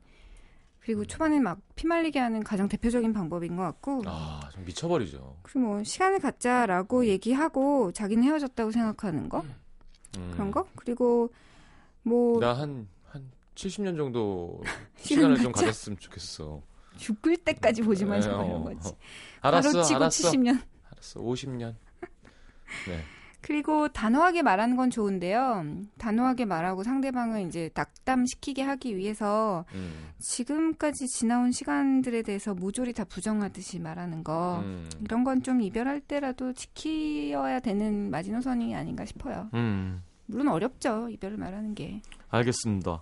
[0.82, 5.38] 그리고 초반에 막 피말리게 하는 가장 대표적인 방법인 것 같고 아, 좀 미쳐버리죠.
[5.44, 9.44] 그리고 뭐 시간을 갖자라고 얘기하고 자기는 헤어졌다고 생각하는 거
[10.18, 10.32] 음.
[10.34, 11.32] 그런 거 그리고
[12.04, 14.60] 뭐 나 한, 한 70년 정도
[14.98, 15.52] 시간 시간을 좀.
[15.52, 16.62] 가졌으면 좋겠어.
[16.98, 18.98] 죽을 때까지 보지 마자 네, 뭐 이런 어, 거지 어.
[19.42, 20.32] 알았어, 바로 치고 알았어.
[20.32, 21.76] 70년 알았어, 50년.
[22.88, 23.04] 네.
[23.42, 25.66] 그리고 단호하게 말하는 건 좋은데요
[25.98, 33.80] 단호하게 말하고 상대방을 이제 낙담시키게 하기 위해서 음, 지금까지 지나온 시간들에 대해서 모조리 다 부정하듯이
[33.80, 39.50] 말하는 거 음, 이런 건 좀 이별할 때라도 지키어야 되는 마지노선이 아닌가 싶어요.
[39.56, 42.02] 음, 물론 어렵죠 이별을 말하는 게.
[42.30, 43.02] 알겠습니다.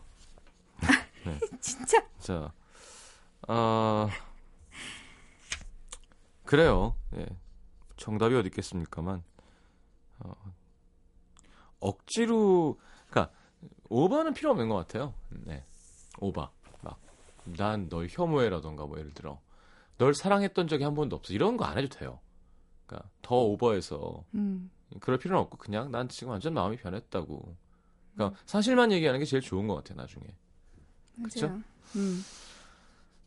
[1.59, 2.53] 진짜 자,
[3.47, 4.07] 아,
[6.45, 6.95] 그래요.
[7.15, 7.25] 예.
[7.97, 9.21] 정답이 어디 있겠습니까만,
[10.19, 10.33] 어,
[11.79, 12.79] 억지로,
[13.09, 13.31] 그니까,
[13.89, 15.13] 오바는 필요 없는 것 같아요.
[15.29, 15.63] 네.
[16.19, 16.51] 오바.
[16.81, 16.99] 막,
[17.57, 19.39] 난 널 혐오해라던가, 뭐, 예를 들어.
[19.97, 21.33] 널 사랑했던 적이 한 번도 없어.
[21.33, 22.19] 이런 거 안 해도 돼요.
[22.85, 27.55] 그니까, 더 오버해서, 음, 그럴 필요는 없고, 그냥 난 지금 완전 마음이 변했다고.
[28.15, 30.25] 그니까, 사실만 얘기하는 게 제일 좋은 것 같아요, 나중에.
[31.95, 32.23] 음,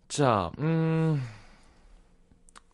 [0.09, 1.23] 자, 음,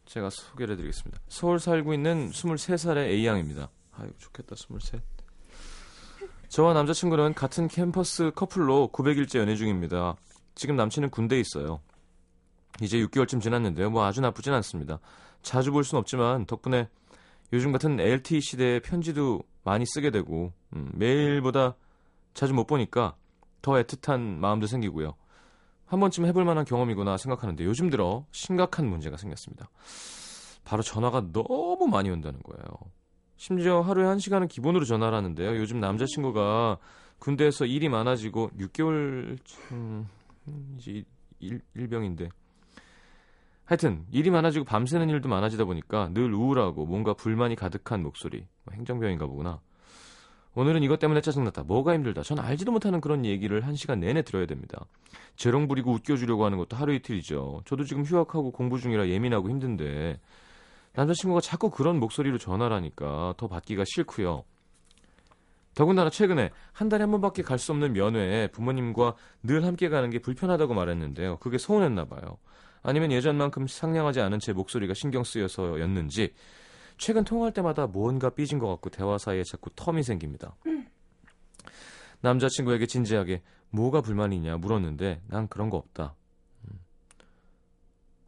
[0.07, 1.21] 제가 소개를 해드리겠습니다.
[1.29, 3.69] 서울 살고 있는 23살의 A양입니다.
[3.99, 5.01] 아유, 좋겠다, 23.
[6.49, 10.17] 저와 남자친구는 같은 캠퍼스 커플로 900일째 연애 중입니다.
[10.55, 11.81] 지금 남친은 군대에 있어요.
[12.81, 13.91] 이제 6개월쯤 지났는데요.
[13.91, 14.99] 뭐 아주 나쁘진 않습니다.
[15.43, 16.89] 자주 볼 순 없지만 덕분에
[17.53, 21.75] 요즘 같은 LTE 시대에 편지도 많이 쓰게 되고 음, 매일보다
[22.35, 23.17] 자주 못 보니까
[23.63, 25.15] 더 애틋한 마음도 생기고요.
[25.87, 29.69] 한 번쯤 해볼 만한 경험이구나 생각하는데 요즘 들어 심각한 문제가 생겼습니다.
[30.65, 32.65] 바로 전화가 너무 많이 온다는 거예요.
[33.39, 35.57] 심지어 하루에 한 시간은 기본으로 전화를 하는데요.
[35.57, 36.79] 요즘 남자친구가
[37.21, 39.39] 군대에서 일이 많아지고 6개월
[39.71, 40.09] 음,
[40.77, 41.05] 이제
[41.39, 42.29] 일, 일병인데
[43.65, 48.45] 하여튼 일이 많아지고 밤새는 일도 많아지다 보니까 늘 우울하고 뭔가 불만이 가득한 목소리.
[48.65, 49.61] 뭐 행정병인가 보구나.
[50.55, 51.63] 오늘은 이것 때문에 짜증났다.
[51.63, 52.23] 뭐가 힘들다.
[52.23, 54.85] 전 알지도 못하는 그런 얘기를 한 시간 내내 들어야 됩니다.
[55.37, 57.63] 재롱 부리고 웃겨주려고 하는 것도 하루 이틀이죠.
[57.67, 60.19] 저도 지금 휴학하고 공부 중이라 예민하고 힘든데
[60.99, 64.43] 남자친구가 자꾸 그런 목소리로 전화를 하니까 더 받기가 싫고요.
[65.77, 70.19] 더군다나 최근에 한 달에 한 번밖에 갈 수 없는 면회에 부모님과 늘 함께 가는 게
[70.19, 71.37] 불편하다고 말했는데요.
[71.37, 72.39] 그게 서운했나 봐요.
[72.83, 76.35] 아니면 예전만큼 상냥하지 않은 제 목소리가 신경 쓰여서였는지
[76.97, 80.57] 최근 통화할 때마다 뭔가 삐진 것 같고 대화 사이에 자꾸 텀이 생깁니다.
[82.23, 86.17] 남자친구에게 진지하게 뭐가 불만이냐 물었는데 난 그런 거 없다.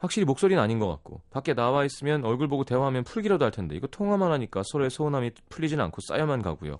[0.00, 0.02] 음.
[0.02, 3.86] 확실히 목소리는 아닌 것 같고 밖에 나와 있으면 얼굴 보고 대화하면 풀기라도 할 텐데 이거
[3.86, 6.78] 통화만 하니까 서로의 서운함이 풀리진 않고 쌓여만 가고요.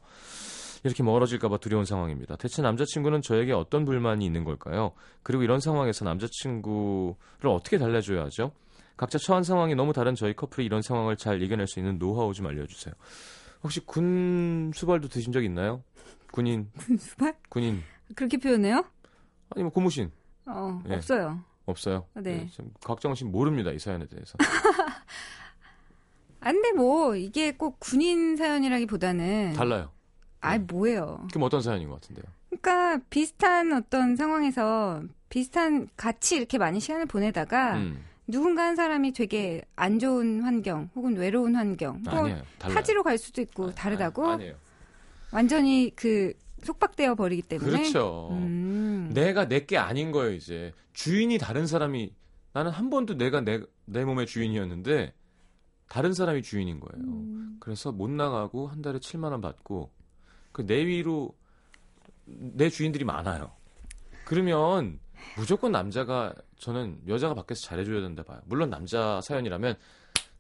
[0.83, 2.37] 이렇게 멀어질까봐 두려운 상황입니다.
[2.37, 4.93] 대체 남자친구는 저에게 어떤 불만이 있는 걸까요?
[5.23, 8.53] 그리고 이런 상황에서 남자친구를 어떻게 달래줘야 하죠?
[8.97, 12.47] 각자 처한 상황이 너무 다른 저희 커플이 이런 상황을 잘 이겨낼 수 있는 노하우 좀
[12.47, 12.95] 알려주세요.
[13.63, 15.83] 혹시 군 수발도 드신 적 있나요?
[16.33, 17.35] 군인, 군 수발?
[17.51, 17.83] 군인
[18.15, 18.85] 그렇게 표현해요?
[19.51, 20.11] 아니면 고무신
[20.47, 20.95] 어, 예.
[20.95, 21.41] 없어요.
[21.71, 22.07] 없어요?
[22.15, 22.49] 네.
[22.51, 24.37] 지금 각정 씨 모릅니다 이 사연에 대해서.
[26.41, 29.91] 아, 근데 뭐 이게 꼭 군인 사연이라기보다는 달라요.
[30.41, 31.27] 아, 뭐예요?
[31.31, 32.25] 그럼 어떤 사연인 것 같은데요?
[32.49, 39.63] 그러니까 비슷한 어떤 상황에서 비슷한 같이 이렇게 많이 시간을 보내다가 음, 누군가 한 사람이 되게
[39.77, 42.43] 안 좋은 환경 혹은 외로운 환경 뭐 아니에요.
[42.59, 44.55] 타지로 갈 수도 있고 아, 다르다고 아, 아니에요.
[45.31, 48.29] 완전히 그 속박되어 버리기 때문에 그렇죠.
[48.33, 49.11] 음.
[49.13, 52.13] 내가 내 게 아닌 거예요 이제 주인이 다른 사람이
[52.53, 55.15] 나는 한 번도 내가 내, 내 몸의 주인이었는데
[55.89, 57.05] 다른 사람이 주인인 거예요.
[57.05, 57.57] 음.
[57.61, 59.91] 그래서 못 나가고 한 달에 7만 원 받고
[60.53, 61.35] 그 내 위로
[62.25, 63.53] 내 주인들이 많아요.
[64.25, 64.99] 그러면
[65.37, 68.41] 무조건 남자가 저는 여자가 밖에서 잘해줘야 된다 봐요.
[68.47, 69.77] 물론 남자 사연이라면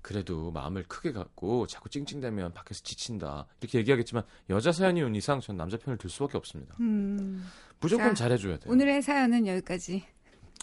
[0.02, 5.56] 그래도 마음을 크게 갖고 자꾸 찡찡대면 밖에서 지친다 이렇게 얘기하겠지만 여자 사연이 온 이상 전
[5.56, 6.74] 남자 편을 들 수밖에 없습니다.
[6.80, 7.46] 음.
[7.80, 8.72] 무조건 자, 잘해줘야 돼요.
[8.72, 10.04] 오늘의 사연은 여기까지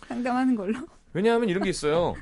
[0.07, 0.79] 상담하는 걸로
[1.13, 2.15] 왜냐하면 이런 게 있어요.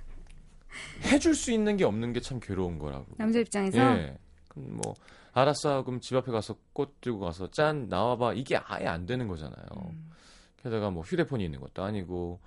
[1.04, 3.06] 해줄 수 있는 게 없는 게 참 괴로운 거라고.
[3.18, 4.18] 남자 입장에서 예.
[4.50, 4.94] 그럼 뭐
[5.32, 5.84] 알았어.
[5.84, 8.34] 그럼 집 앞에 가서 꽃 들고 가서 짠 나와봐.
[8.34, 9.66] 이게 아예 안 되는 거잖아요.
[9.90, 10.12] 음.
[10.58, 12.40] 게다가 뭐 휴대폰이 있는 것도 아니고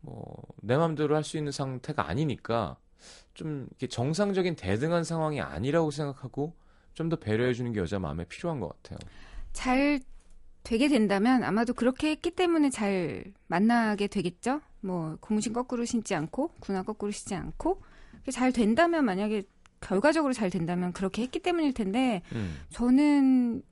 [0.00, 2.76] 뭐내 맘대로 할 수 있는 상태가 아니니까
[3.34, 6.54] 좀 이렇게 정상적인 대등한 상황이 아니라고 생각하고
[6.94, 8.98] 좀 더 배려해 주는 게 여자 마음에 필요한 것 같아요.
[9.52, 10.00] 잘
[10.62, 14.60] 되게 된다면 아마도 그렇게 했기 때문에 잘 만나게 되겠죠.
[14.80, 17.82] 뭐 고무신 거꾸로 신지 않고 군화 거꾸로 신지 않고
[18.30, 19.42] 잘 된다면 만약에
[19.80, 22.56] 결과적으로 잘 된다면 그렇게 했기 때문일 텐데 음.
[22.70, 23.62] 저는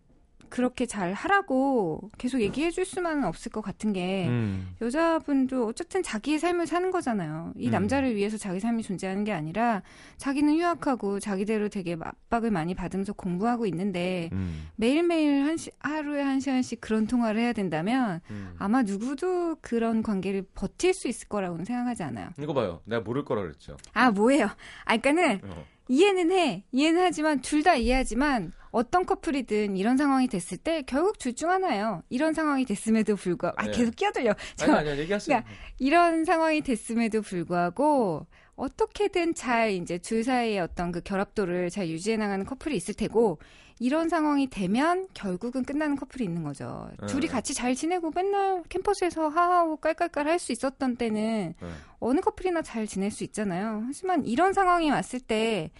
[0.52, 4.76] 그렇게 잘 하라고 계속 얘기해 줄 수만은 없을 것 같은 게 음.
[4.82, 7.54] 여자분도 어쨌든 자기의 삶을 사는 거잖아요.
[7.56, 7.70] 이 음.
[7.70, 9.80] 남자를 위해서 자기 삶이 존재하는 게 아니라
[10.18, 14.68] 자기는 휴학하고 자기대로 되게 압박을 많이 받으면서 공부하고 있는데 음.
[14.76, 18.54] 매일매일 한 시, 하루에 한 시간씩 그런 통화를 해야 된다면 음.
[18.58, 22.28] 아마 누구도 그런 관계를 버틸 수 있을 거라고는 생각하지 않아요.
[22.38, 22.82] 이거 봐요.
[22.84, 23.78] 내가 모를 거라 그랬죠.
[23.94, 24.50] 아, 뭐예요?
[24.84, 25.64] 아, 그러니까는 어.
[25.88, 26.64] 이해는 해.
[26.72, 32.02] 이해는 하지만 둘 다 이해하지만 어떤 커플이든 이런 상황이 됐을 때 결국 둘 중 하나예요.
[32.08, 33.70] 이런 상황이 됐음에도 불구하고 아 네.
[33.72, 34.30] 계속 끼어들려.
[34.30, 35.40] 아니 저 아니 얘기하세요.
[35.40, 42.16] 그러니까 이런 상황이 됐음에도 불구하고 어떻게든 잘 이제 둘 사이의 어떤 그 결합도를 잘 유지해
[42.16, 43.38] 나가는 커플이 있을 테고
[43.80, 46.88] 이런 상황이 되면 결국은 끝나는 커플이 있는 거죠.
[47.00, 47.06] 네.
[47.06, 51.68] 둘이 같이 잘 지내고 맨날 캠퍼스에서 하하고 깔깔깔 할 수 있었던 때는 네.
[51.98, 53.82] 어느 커플이나 잘 지낼 수 있잖아요.
[53.86, 55.70] 하지만 이런 상황이 왔을 때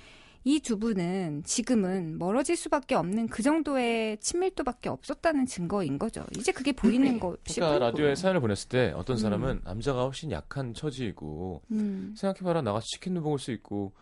[0.45, 6.25] 이 두 분은 지금은 멀어질 수밖에 없는 그 정도의 친밀도밖에 없었다는 증거인 거죠.
[6.37, 7.85] 이제 그게 보이는 것이 그러니까 보이고.
[7.85, 9.19] 라디오에 사연을 보냈을 때 어떤 음.
[9.19, 12.15] 사람은 남자가 훨씬 약한 처지이고 음.
[12.17, 13.93] 생각해봐라 나가서 치킨도 먹을 수 있고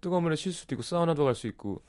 [0.00, 1.82] 뜨거운 물에 쉴 수도 있고 사우나도 갈 수 있고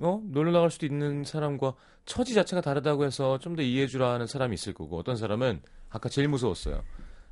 [0.00, 4.54] 어 놀러 나갈 수도 있는 사람과 처지 자체가 다르다고 해서 좀 더 이해해주라 하는 사람이
[4.54, 6.84] 있을 거고 어떤 사람은 아까 제일 무서웠어요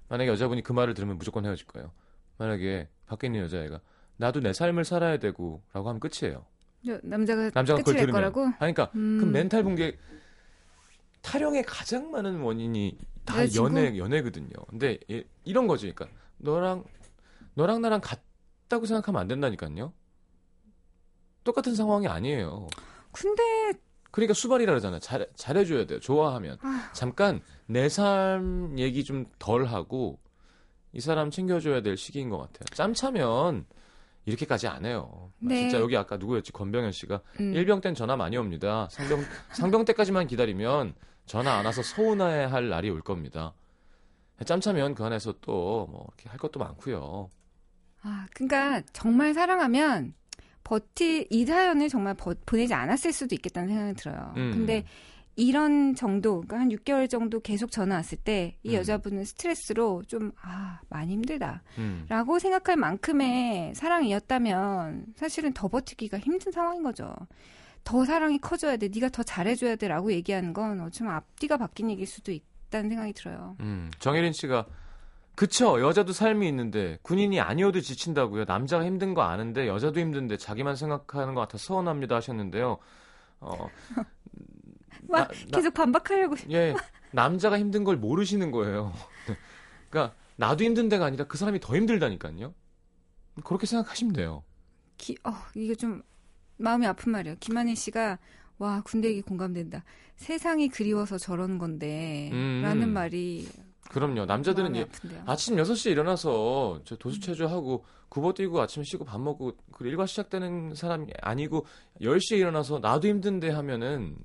[0.08, 1.92] 만약에 여자분이 그 말을 들으면 무조건 헤어질 거예요
[2.38, 3.80] 만약에 밖에 있는 여자애가
[4.18, 6.44] 나도 내 삶을 살아야 되고 라고 하면 끝이에요
[6.84, 8.44] 저 남자가, 남자가 그걸 들으면 거라고.
[8.58, 9.18] 아니 그러니까 음.
[9.20, 9.96] 그 멘탈 붕괴
[11.22, 13.66] 타령의 가장 많은 원인이 다 여자친구?
[13.78, 14.50] 연애 연애거든요.
[14.68, 15.92] 근데 이- 이런 거지.
[15.92, 16.84] 그러니까 너랑
[17.54, 19.92] 너랑 나랑 같다고 생각하면 안 된다니까요.
[21.44, 22.68] 똑같은 상황이 아니에요.
[23.12, 23.42] 근데
[24.12, 25.00] 그러니까 수발이라 그러잖아요.
[25.00, 26.00] 잘 잘해줘야 돼요.
[26.00, 26.90] 좋아하면 아.
[26.94, 30.18] 잠깐 내 삶 얘기 좀 덜 하고
[30.92, 32.64] 이 사람 챙겨줘야 될 시기인 것 같아요.
[32.74, 33.66] 짬 차면
[34.26, 35.32] 이렇게까지 안 해요.
[35.38, 35.60] 네.
[35.62, 36.52] 진짜 여기 아까 누구였지?
[36.52, 37.54] 권병현 씨가 음.
[37.54, 38.88] 일병 땐 전화 많이 옵니다.
[38.90, 39.20] 상병
[39.52, 40.94] 상병 때까지만 기다리면
[41.26, 43.54] 전화 안 와서 서운해 할 날이 올 겁니다.
[44.44, 47.30] 짬차면 그 안에서 또 뭐 이렇게 할 것도 많고요.
[48.02, 50.12] 아, 그러니까 정말 사랑하면
[50.64, 54.34] 버티 이 사연을 정말 버- 보내지 않았을 수도 있겠다는 생각이 들어요.
[54.36, 54.50] 음.
[54.52, 54.84] 근데
[55.36, 58.72] 이런 정도, 그러니까 한 6개월 정도 계속 전화 왔을 때이 음.
[58.72, 61.62] 여자분은 스트레스로 좀 아, 많이 힘들다.
[61.76, 62.06] 음.
[62.08, 67.14] 라고 생각할 만큼의 사랑이었다면 사실은 더 버티기가 힘든 상황인 거죠.
[67.84, 68.88] 더 사랑이 커져야 돼.
[68.88, 73.56] 네가 더 잘해줘야 돼 라고 얘기하는 건 어쩌면 앞뒤가 바뀐 얘기일 수도 있다는 생각이 들어요.
[73.60, 73.90] 음.
[73.98, 74.66] 정혜린 씨가
[75.36, 78.46] 그쵸 여자도 삶이 있는데 군인이 아니어도 지친다고요.
[78.46, 82.78] 남자가 힘든 거 아는데 여자도 힘든데 자기만 생각하는 것 같아 서운합니다 하셨는데요.
[83.40, 83.68] 어,
[85.10, 86.36] 막 나- 나- 계속 반박하려고.
[86.50, 86.74] 예,
[87.12, 88.92] 남자가 힘든 걸 모르시는 거예요.
[89.90, 92.54] 그러니까 나도 힘든 데가 아니라 그 사람이 더 힘들다니까요.
[93.44, 94.42] 그렇게 생각하시면 돼요.
[94.96, 96.02] 기, 어, 이게 좀
[96.58, 97.36] 마음이 아픈 말이에요.
[97.40, 98.18] 김한일 씨가
[98.58, 99.84] 와 군대 얘기 공감된다.
[100.16, 102.60] 세상이 그리워서 저러는 건데 음.
[102.62, 103.46] 라는 말이
[103.90, 104.24] 그럼요.
[104.24, 105.22] 남자들은 마음이 예, 아픈데요.
[105.26, 111.12] 아침 6시에 일어나서 저 도수체조하고 굽어 뛰고 아침 쉬고 밥 먹고 그 일과 시작되는 사람이
[111.20, 111.66] 아니고
[112.00, 114.16] 10시에 일어나서 나도 힘든데 하면은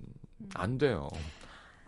[0.53, 1.09] 안 돼요.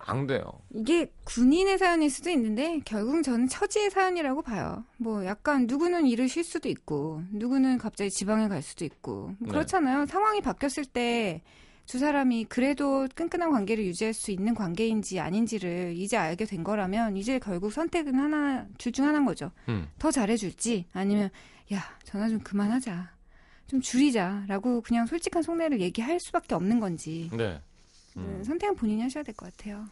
[0.05, 0.43] 안 돼요.
[0.73, 4.83] 이게 군인의 사연일 수도 있는데 결국 저는 처지의 사연이라고 봐요.
[4.97, 9.47] 뭐 약간 누구는 일을 쉴 수도 있고 누구는 갑자기 지방에 갈 수도 있고 뭐 네.
[9.51, 10.05] 그렇잖아요.
[10.05, 11.41] 상황이 바뀌었을 때
[11.85, 17.39] 두 사람이 그래도 끈끈한 관계를 유지할 수 있는 관계인지 아닌지를 이제 알게 된 거라면 이제
[17.39, 19.51] 결국 선택은 하나 둘 중 하나인 거죠.
[19.69, 19.87] 음.
[19.97, 21.29] 더 잘해줄지 아니면
[21.73, 23.11] 야 전화 좀 그만하자
[23.67, 27.59] 좀 줄이자라고 그냥 솔직한 속내를 얘기할 수밖에 없는 건지 네.
[28.17, 28.43] 음, 음.
[28.43, 29.85] 선택은 본인이 하셔야 될 것 같아요.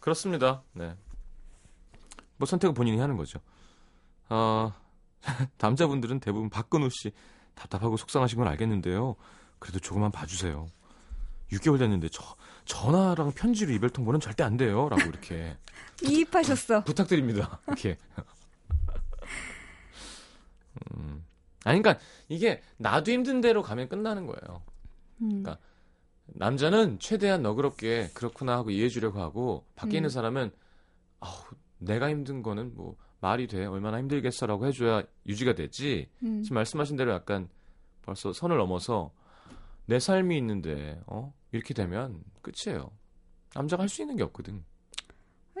[0.00, 0.62] 그렇습니다.
[0.72, 0.94] 네.
[2.36, 3.40] 뭐 선택은 본인이 하는 거죠.
[4.28, 4.72] 어,
[5.58, 7.12] 남자분들은 대부분 박근우 씨
[7.54, 9.16] 답답하고 속상하신 건 알겠는데요.
[9.58, 10.66] 그래도 조금만 봐주세요.
[11.52, 12.22] 6개월 됐는데 저
[12.64, 14.88] 전화랑 편지로 이별 통보는 절대 안 돼요.
[14.88, 15.56] 라고 이렇게
[16.02, 16.84] 이입하셨어.
[16.84, 17.60] 부 탁드립니다.
[17.66, 17.96] 이렇게.
[20.96, 21.24] 음.
[21.64, 24.62] 아니, 그러니까 이게 나도 힘든 대로 가면 끝나는 거예요.
[25.22, 25.42] 음.
[25.42, 25.58] 그러니까
[26.26, 30.10] 남자는 최대한 너그럽게 그렇구나 하고 이해해 주려고 하고 밖에 있는 음.
[30.10, 30.50] 사람은
[31.20, 31.32] 아우
[31.78, 36.42] 내가 힘든 거는 뭐 말이 돼 얼마나 힘들겠어라고 해줘야 유지가 되지 음.
[36.42, 37.48] 지금 말씀하신 대로 약간
[38.02, 39.12] 벌써 선을 넘어서
[39.86, 42.90] 내 삶이 있는데 어 이렇게 되면 끝이에요
[43.54, 44.64] 남자가 할 수 있는 게 없거든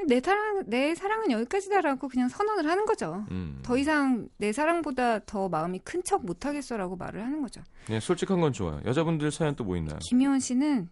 [0.06, 3.24] 내 사랑 내 사랑은 여기까지다라고 그냥 선언을 하는 거죠.
[3.30, 3.58] 음.
[3.62, 7.60] 더 이상 내 사랑보다 더 마음이 큰 척 못하겠어라고 말을 하는 거죠.
[7.88, 8.80] 네, 솔직한 건 좋아요.
[8.84, 9.98] 여자분들 사연 또 뭐 있나요?
[10.08, 10.88] 김효원 씨는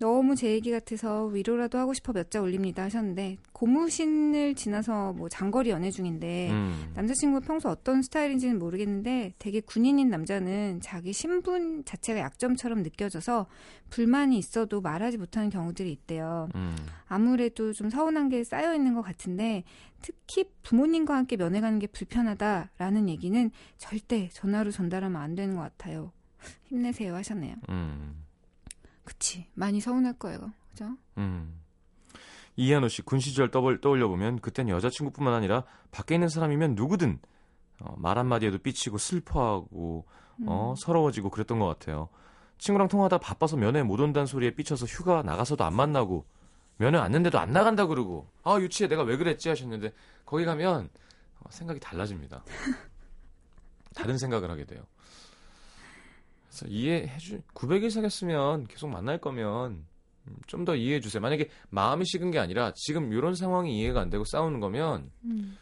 [0.00, 5.68] 너무 제 얘기 같아서 위로라도 하고 싶어 몇 자 올립니다 하셨는데 고무신을 지나서 뭐 장거리
[5.70, 6.92] 연애 중인데 음.
[6.94, 13.46] 남자친구가 평소 어떤 스타일인지는 모르겠는데 되게 군인인 남자는 자기 신분 자체가 약점처럼 느껴져서
[13.90, 16.48] 불만이 있어도 말하지 못하는 경우들이 있대요.
[16.54, 16.74] 음.
[17.06, 19.64] 아무래도 좀 서운한 게 쌓여 있는 것 같은데
[20.00, 26.12] 특히 부모님과 함께 면회 가는 게 불편하다라는 얘기는 절대 전화로 전달하면 안 되는 것 같아요.
[26.64, 27.56] 힘내세요 하셨네요.
[27.68, 28.24] 음.
[29.04, 30.52] 그치 많이 서운할 거예요.
[30.70, 30.96] 그죠?
[31.18, 31.60] 음.
[32.56, 37.18] 이한호 씨, 군 시절 떠올, 떠올려 보면 그땐 여자친구뿐만 아니라 밖에 있는 사람이면 누구든
[37.80, 40.04] 어, 말 한마디에도 삐치고 슬퍼하고
[40.46, 42.08] 어, 서러워지고 그랬던 것 같아요.
[42.58, 46.26] 친구랑 통화하다 바빠서 면회 못 온다는 소리에 삐쳐서 휴가 나가서도 안 만나고
[46.76, 49.92] 면회 왔는데도 안 나간다 그러고 아 유치해 내가 왜 그랬지 하셨는데
[50.24, 50.90] 거기 가면
[51.40, 52.44] 어, 생각이 달라집니다.
[53.94, 54.82] 다른 생각을 하게 돼요.
[56.50, 59.86] 그래서 이해해 주 900일 사귀었으면 계속 만날 거면
[60.46, 61.20] 좀 더 이해해 주세요.
[61.20, 65.56] 만약에 마음이 식은 게 아니라 지금 이런 상황이 이해가 안 되고 싸우는 거면 음,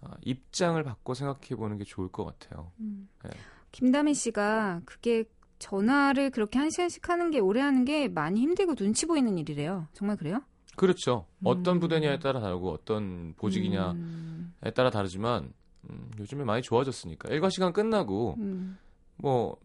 [0.00, 2.72] 아, 입장을 바꿔 생각해 보는 게 좋을 것 같아요.
[2.80, 3.08] 음.
[3.24, 3.30] 네.
[3.72, 5.24] 김다미 씨가 그게
[5.58, 9.88] 전화를 그렇게 한 시간씩 하는 게 오래 하는 게 많이 힘들고 눈치 보이는 일이래요.
[9.92, 10.40] 정말 그래요?
[10.76, 11.26] 그렇죠.
[11.44, 11.80] 어떤 음.
[11.80, 15.52] 부대냐에 따라 다르고 어떤 보직이냐에 음, 따라 다르지만
[15.90, 18.78] 음, 요즘에 많이 좋아졌으니까 일과 시간 끝나고 음,
[19.16, 19.58] 뭐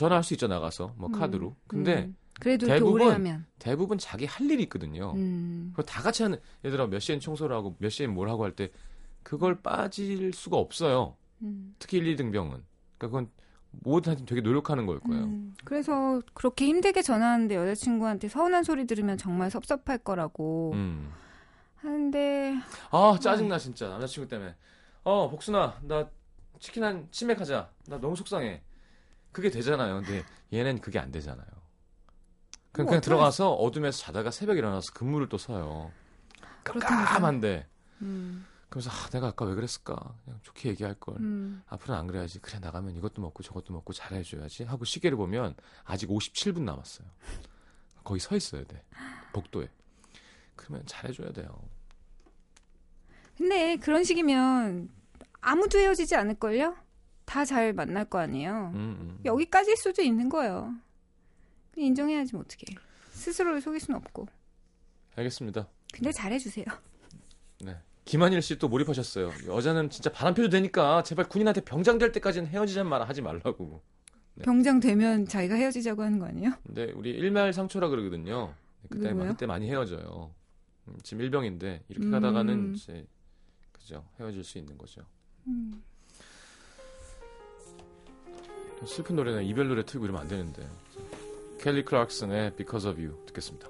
[0.00, 1.54] 전화할 수 있죠 나가서 뭐 음, 카드로.
[1.66, 2.16] 근데 음.
[2.40, 5.12] 그래도 이렇게 대부분 대부분 자기 할 일이 있거든요.
[5.14, 8.52] 음, 그거 다 같이 하는 얘들아 몇 시엔 청소를 하고 몇 시엔 뭘 하고 할
[8.52, 8.70] 때
[9.22, 11.16] 그걸 빠질 수가 없어요.
[11.42, 11.74] 음.
[11.78, 12.32] 특히 1, 2등병은.
[12.96, 13.30] 그러니까 그건
[13.72, 15.24] 모든 되게 노력하는 걸 거예요.
[15.24, 21.12] 음, 그래서 그렇게 힘들게 전화하는데 여자친구한테 서운한 소리 들으면 정말 섭섭할 거라고 음.
[21.76, 22.56] 하는데
[22.90, 24.54] 아 짜증나 진짜 남자친구 때문에.
[25.04, 26.08] 어 복순아 나
[26.58, 27.70] 치킨 한 치맥 하자.
[27.86, 28.62] 나 너무 속상해.
[29.32, 30.02] 그게 되잖아요.
[30.02, 31.46] 근데 얘는 그게 안 되잖아요.
[32.72, 35.92] 그냥, 뭐 그냥 들어가서 어둠에서 자다가 새벽에 일어나서 근무를 또 서요.
[36.64, 37.66] 깜깜한데.
[38.02, 39.96] 음, 그래서 아, 내가 아까 왜 그랬을까?
[40.24, 41.16] 그냥 좋게 얘기할 걸.
[41.16, 42.38] 음, 앞으로는 안 그래야지.
[42.40, 45.54] 그래 나가면 이것도 먹고 저것도 먹고 잘해 줘야지 하고 시계를 보면
[45.84, 47.08] 아직 57분 남았어요.
[48.04, 48.84] 거기 서 있어야 돼.
[49.32, 49.68] 복도에.
[50.56, 51.48] 그러면 잘해 줘야 돼요.
[53.36, 54.90] 근데 그런 식이면
[55.40, 56.76] 아무도 헤어지지 않을걸요?
[57.30, 58.72] 다 잘 만날 거 아니에요.
[58.74, 59.20] 음, 음.
[59.24, 60.74] 여기까지일 수도 있는 거예요.
[61.76, 62.66] 인정해야지 뭐 어떻게.
[63.12, 64.26] 스스로를 속일 수는 없고.
[65.14, 65.68] 알겠습니다.
[65.94, 66.64] 근데 잘해주세요.
[67.64, 67.76] 네.
[68.04, 69.30] 김한일 씨 또 몰입하셨어요.
[69.46, 73.80] 여자는 진짜 바람 펴도 되니까 제발 군인한테 병장 될 때까지는 헤어지자는 말 하지 말라고.
[74.34, 74.44] 네.
[74.44, 76.50] 병장 되면 자기가 헤어지자고 하는 거 아니에요?
[76.66, 78.52] 근데 우리 일말 상초라 그러거든요.
[78.88, 79.28] 그때 왜요?
[79.28, 80.34] 그때 많이 헤어져요.
[80.88, 82.10] 음, 지금 일병인데 이렇게 음.
[82.10, 83.06] 가다가는 이제
[83.70, 85.02] 그죠 헤어질 수 있는 거죠.
[85.46, 85.80] 음.
[88.86, 90.66] 슬픈 노래나 이별 노래 틀고 이러면 안 되는데.
[91.60, 93.68] 켈리 클락슨의 Because of You 듣겠습니다.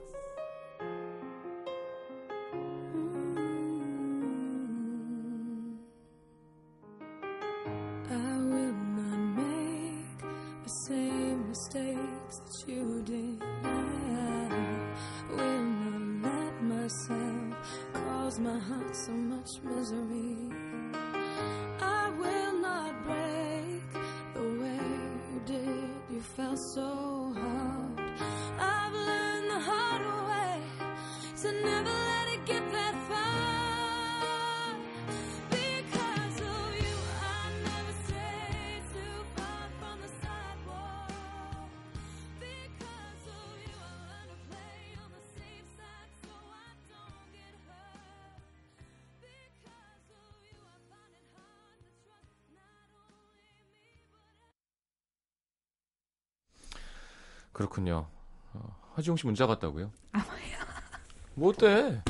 [57.61, 58.07] 그렇군요.
[58.55, 59.93] 어, 하지용 씨 문자 같다고요?
[60.13, 60.25] 아,
[61.35, 62.01] 뭐 어때?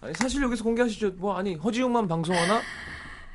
[0.00, 1.12] 아니 사실 여기서 공개하시죠.
[1.16, 2.60] 뭐 아니 허지웅만 방송하나?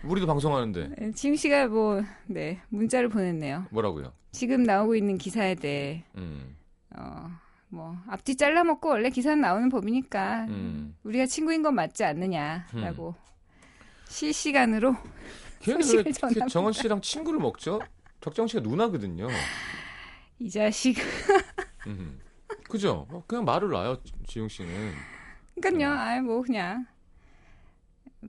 [0.05, 3.65] 우리도 방송하는데 네, 지금 씨가 뭐, 네, 문자를 보냈네요.
[3.71, 4.13] 뭐라고요?
[4.31, 6.55] 지금 나오고 있는 기사에 대해, 음,
[6.95, 7.29] 어,
[7.67, 10.95] 뭐, 앞뒤 잘라 먹고 원래 기사는 나오는 법이니까, 음.
[11.03, 13.15] 우리가 친구인 건 맞지 않느냐라고,
[14.07, 14.95] 실시간으로,
[15.59, 16.47] 걔는 왜 소식을 이렇게 전합니다.
[16.47, 17.81] 정원 씨랑 친구를 먹죠?
[18.21, 19.27] 덕정 씨가 누나거든요.
[20.39, 20.97] 이 자식.
[21.87, 22.19] 음.
[22.69, 23.07] 그죠?
[23.09, 24.91] 어, 그냥 말을 놔요, 지용 씨는.
[25.61, 26.85] 그니까요, 아이, 뭐, 그냥,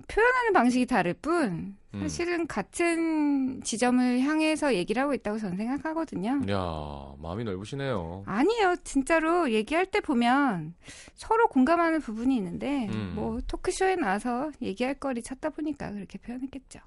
[0.07, 2.01] 표현하는 방식이 다를 뿐 음.
[2.01, 6.43] 사실은 같은 지점을 향해서 얘기를 하고 있다고 저는 생각하거든요.
[6.51, 8.25] 야 마음이 넓으시네요.
[8.27, 8.77] 아니에요.
[8.85, 10.75] 진짜로 얘기할 때 보면
[11.15, 13.13] 서로 공감하는 부분이 있는데 음.
[13.15, 16.81] 뭐 토크쇼에 나와서 얘기할 거리 찾다 보니까 그렇게 표현했겠죠.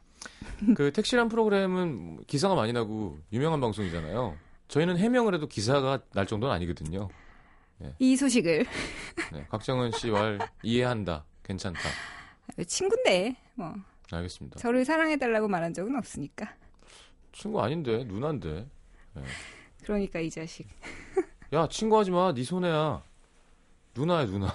[0.75, 4.35] 그 택시란 프로그램은 기사가 많이 나고 유명한 방송이잖아요.
[4.71, 7.09] 저희는 해명을 해도 기사가 날 정도는 아니거든요.
[7.99, 8.65] 이 소식을
[9.33, 11.25] 네, 박정은 씨 말 이해한다.
[11.43, 11.79] 괜찮다.
[12.67, 13.73] 친구인데 뭐
[14.11, 14.59] 알겠습니다.
[14.59, 16.53] 저를 사랑해달라고 말한 적은 없으니까.
[17.33, 18.65] 친구 아닌데 누나인데.
[19.83, 20.67] 그러니까 이 자식.
[21.53, 22.33] 야 친구 하지 마.
[22.33, 23.03] 네 손해야.
[23.93, 24.47] 누나야 누나.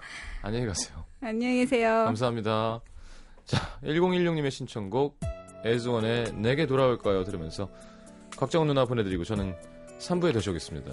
[0.42, 1.04] 안녕히 가세요.
[1.20, 1.90] 안녕히 계세요.
[2.06, 2.80] 감사합니다.
[3.44, 5.20] 자 1016님의 신청곡
[5.64, 7.70] 애즈원의 내게 돌아올까요 들으면서
[8.40, 9.54] 곽정은 누나 보내드리고 저는
[9.98, 10.90] 3부에 다시 오겠습니다.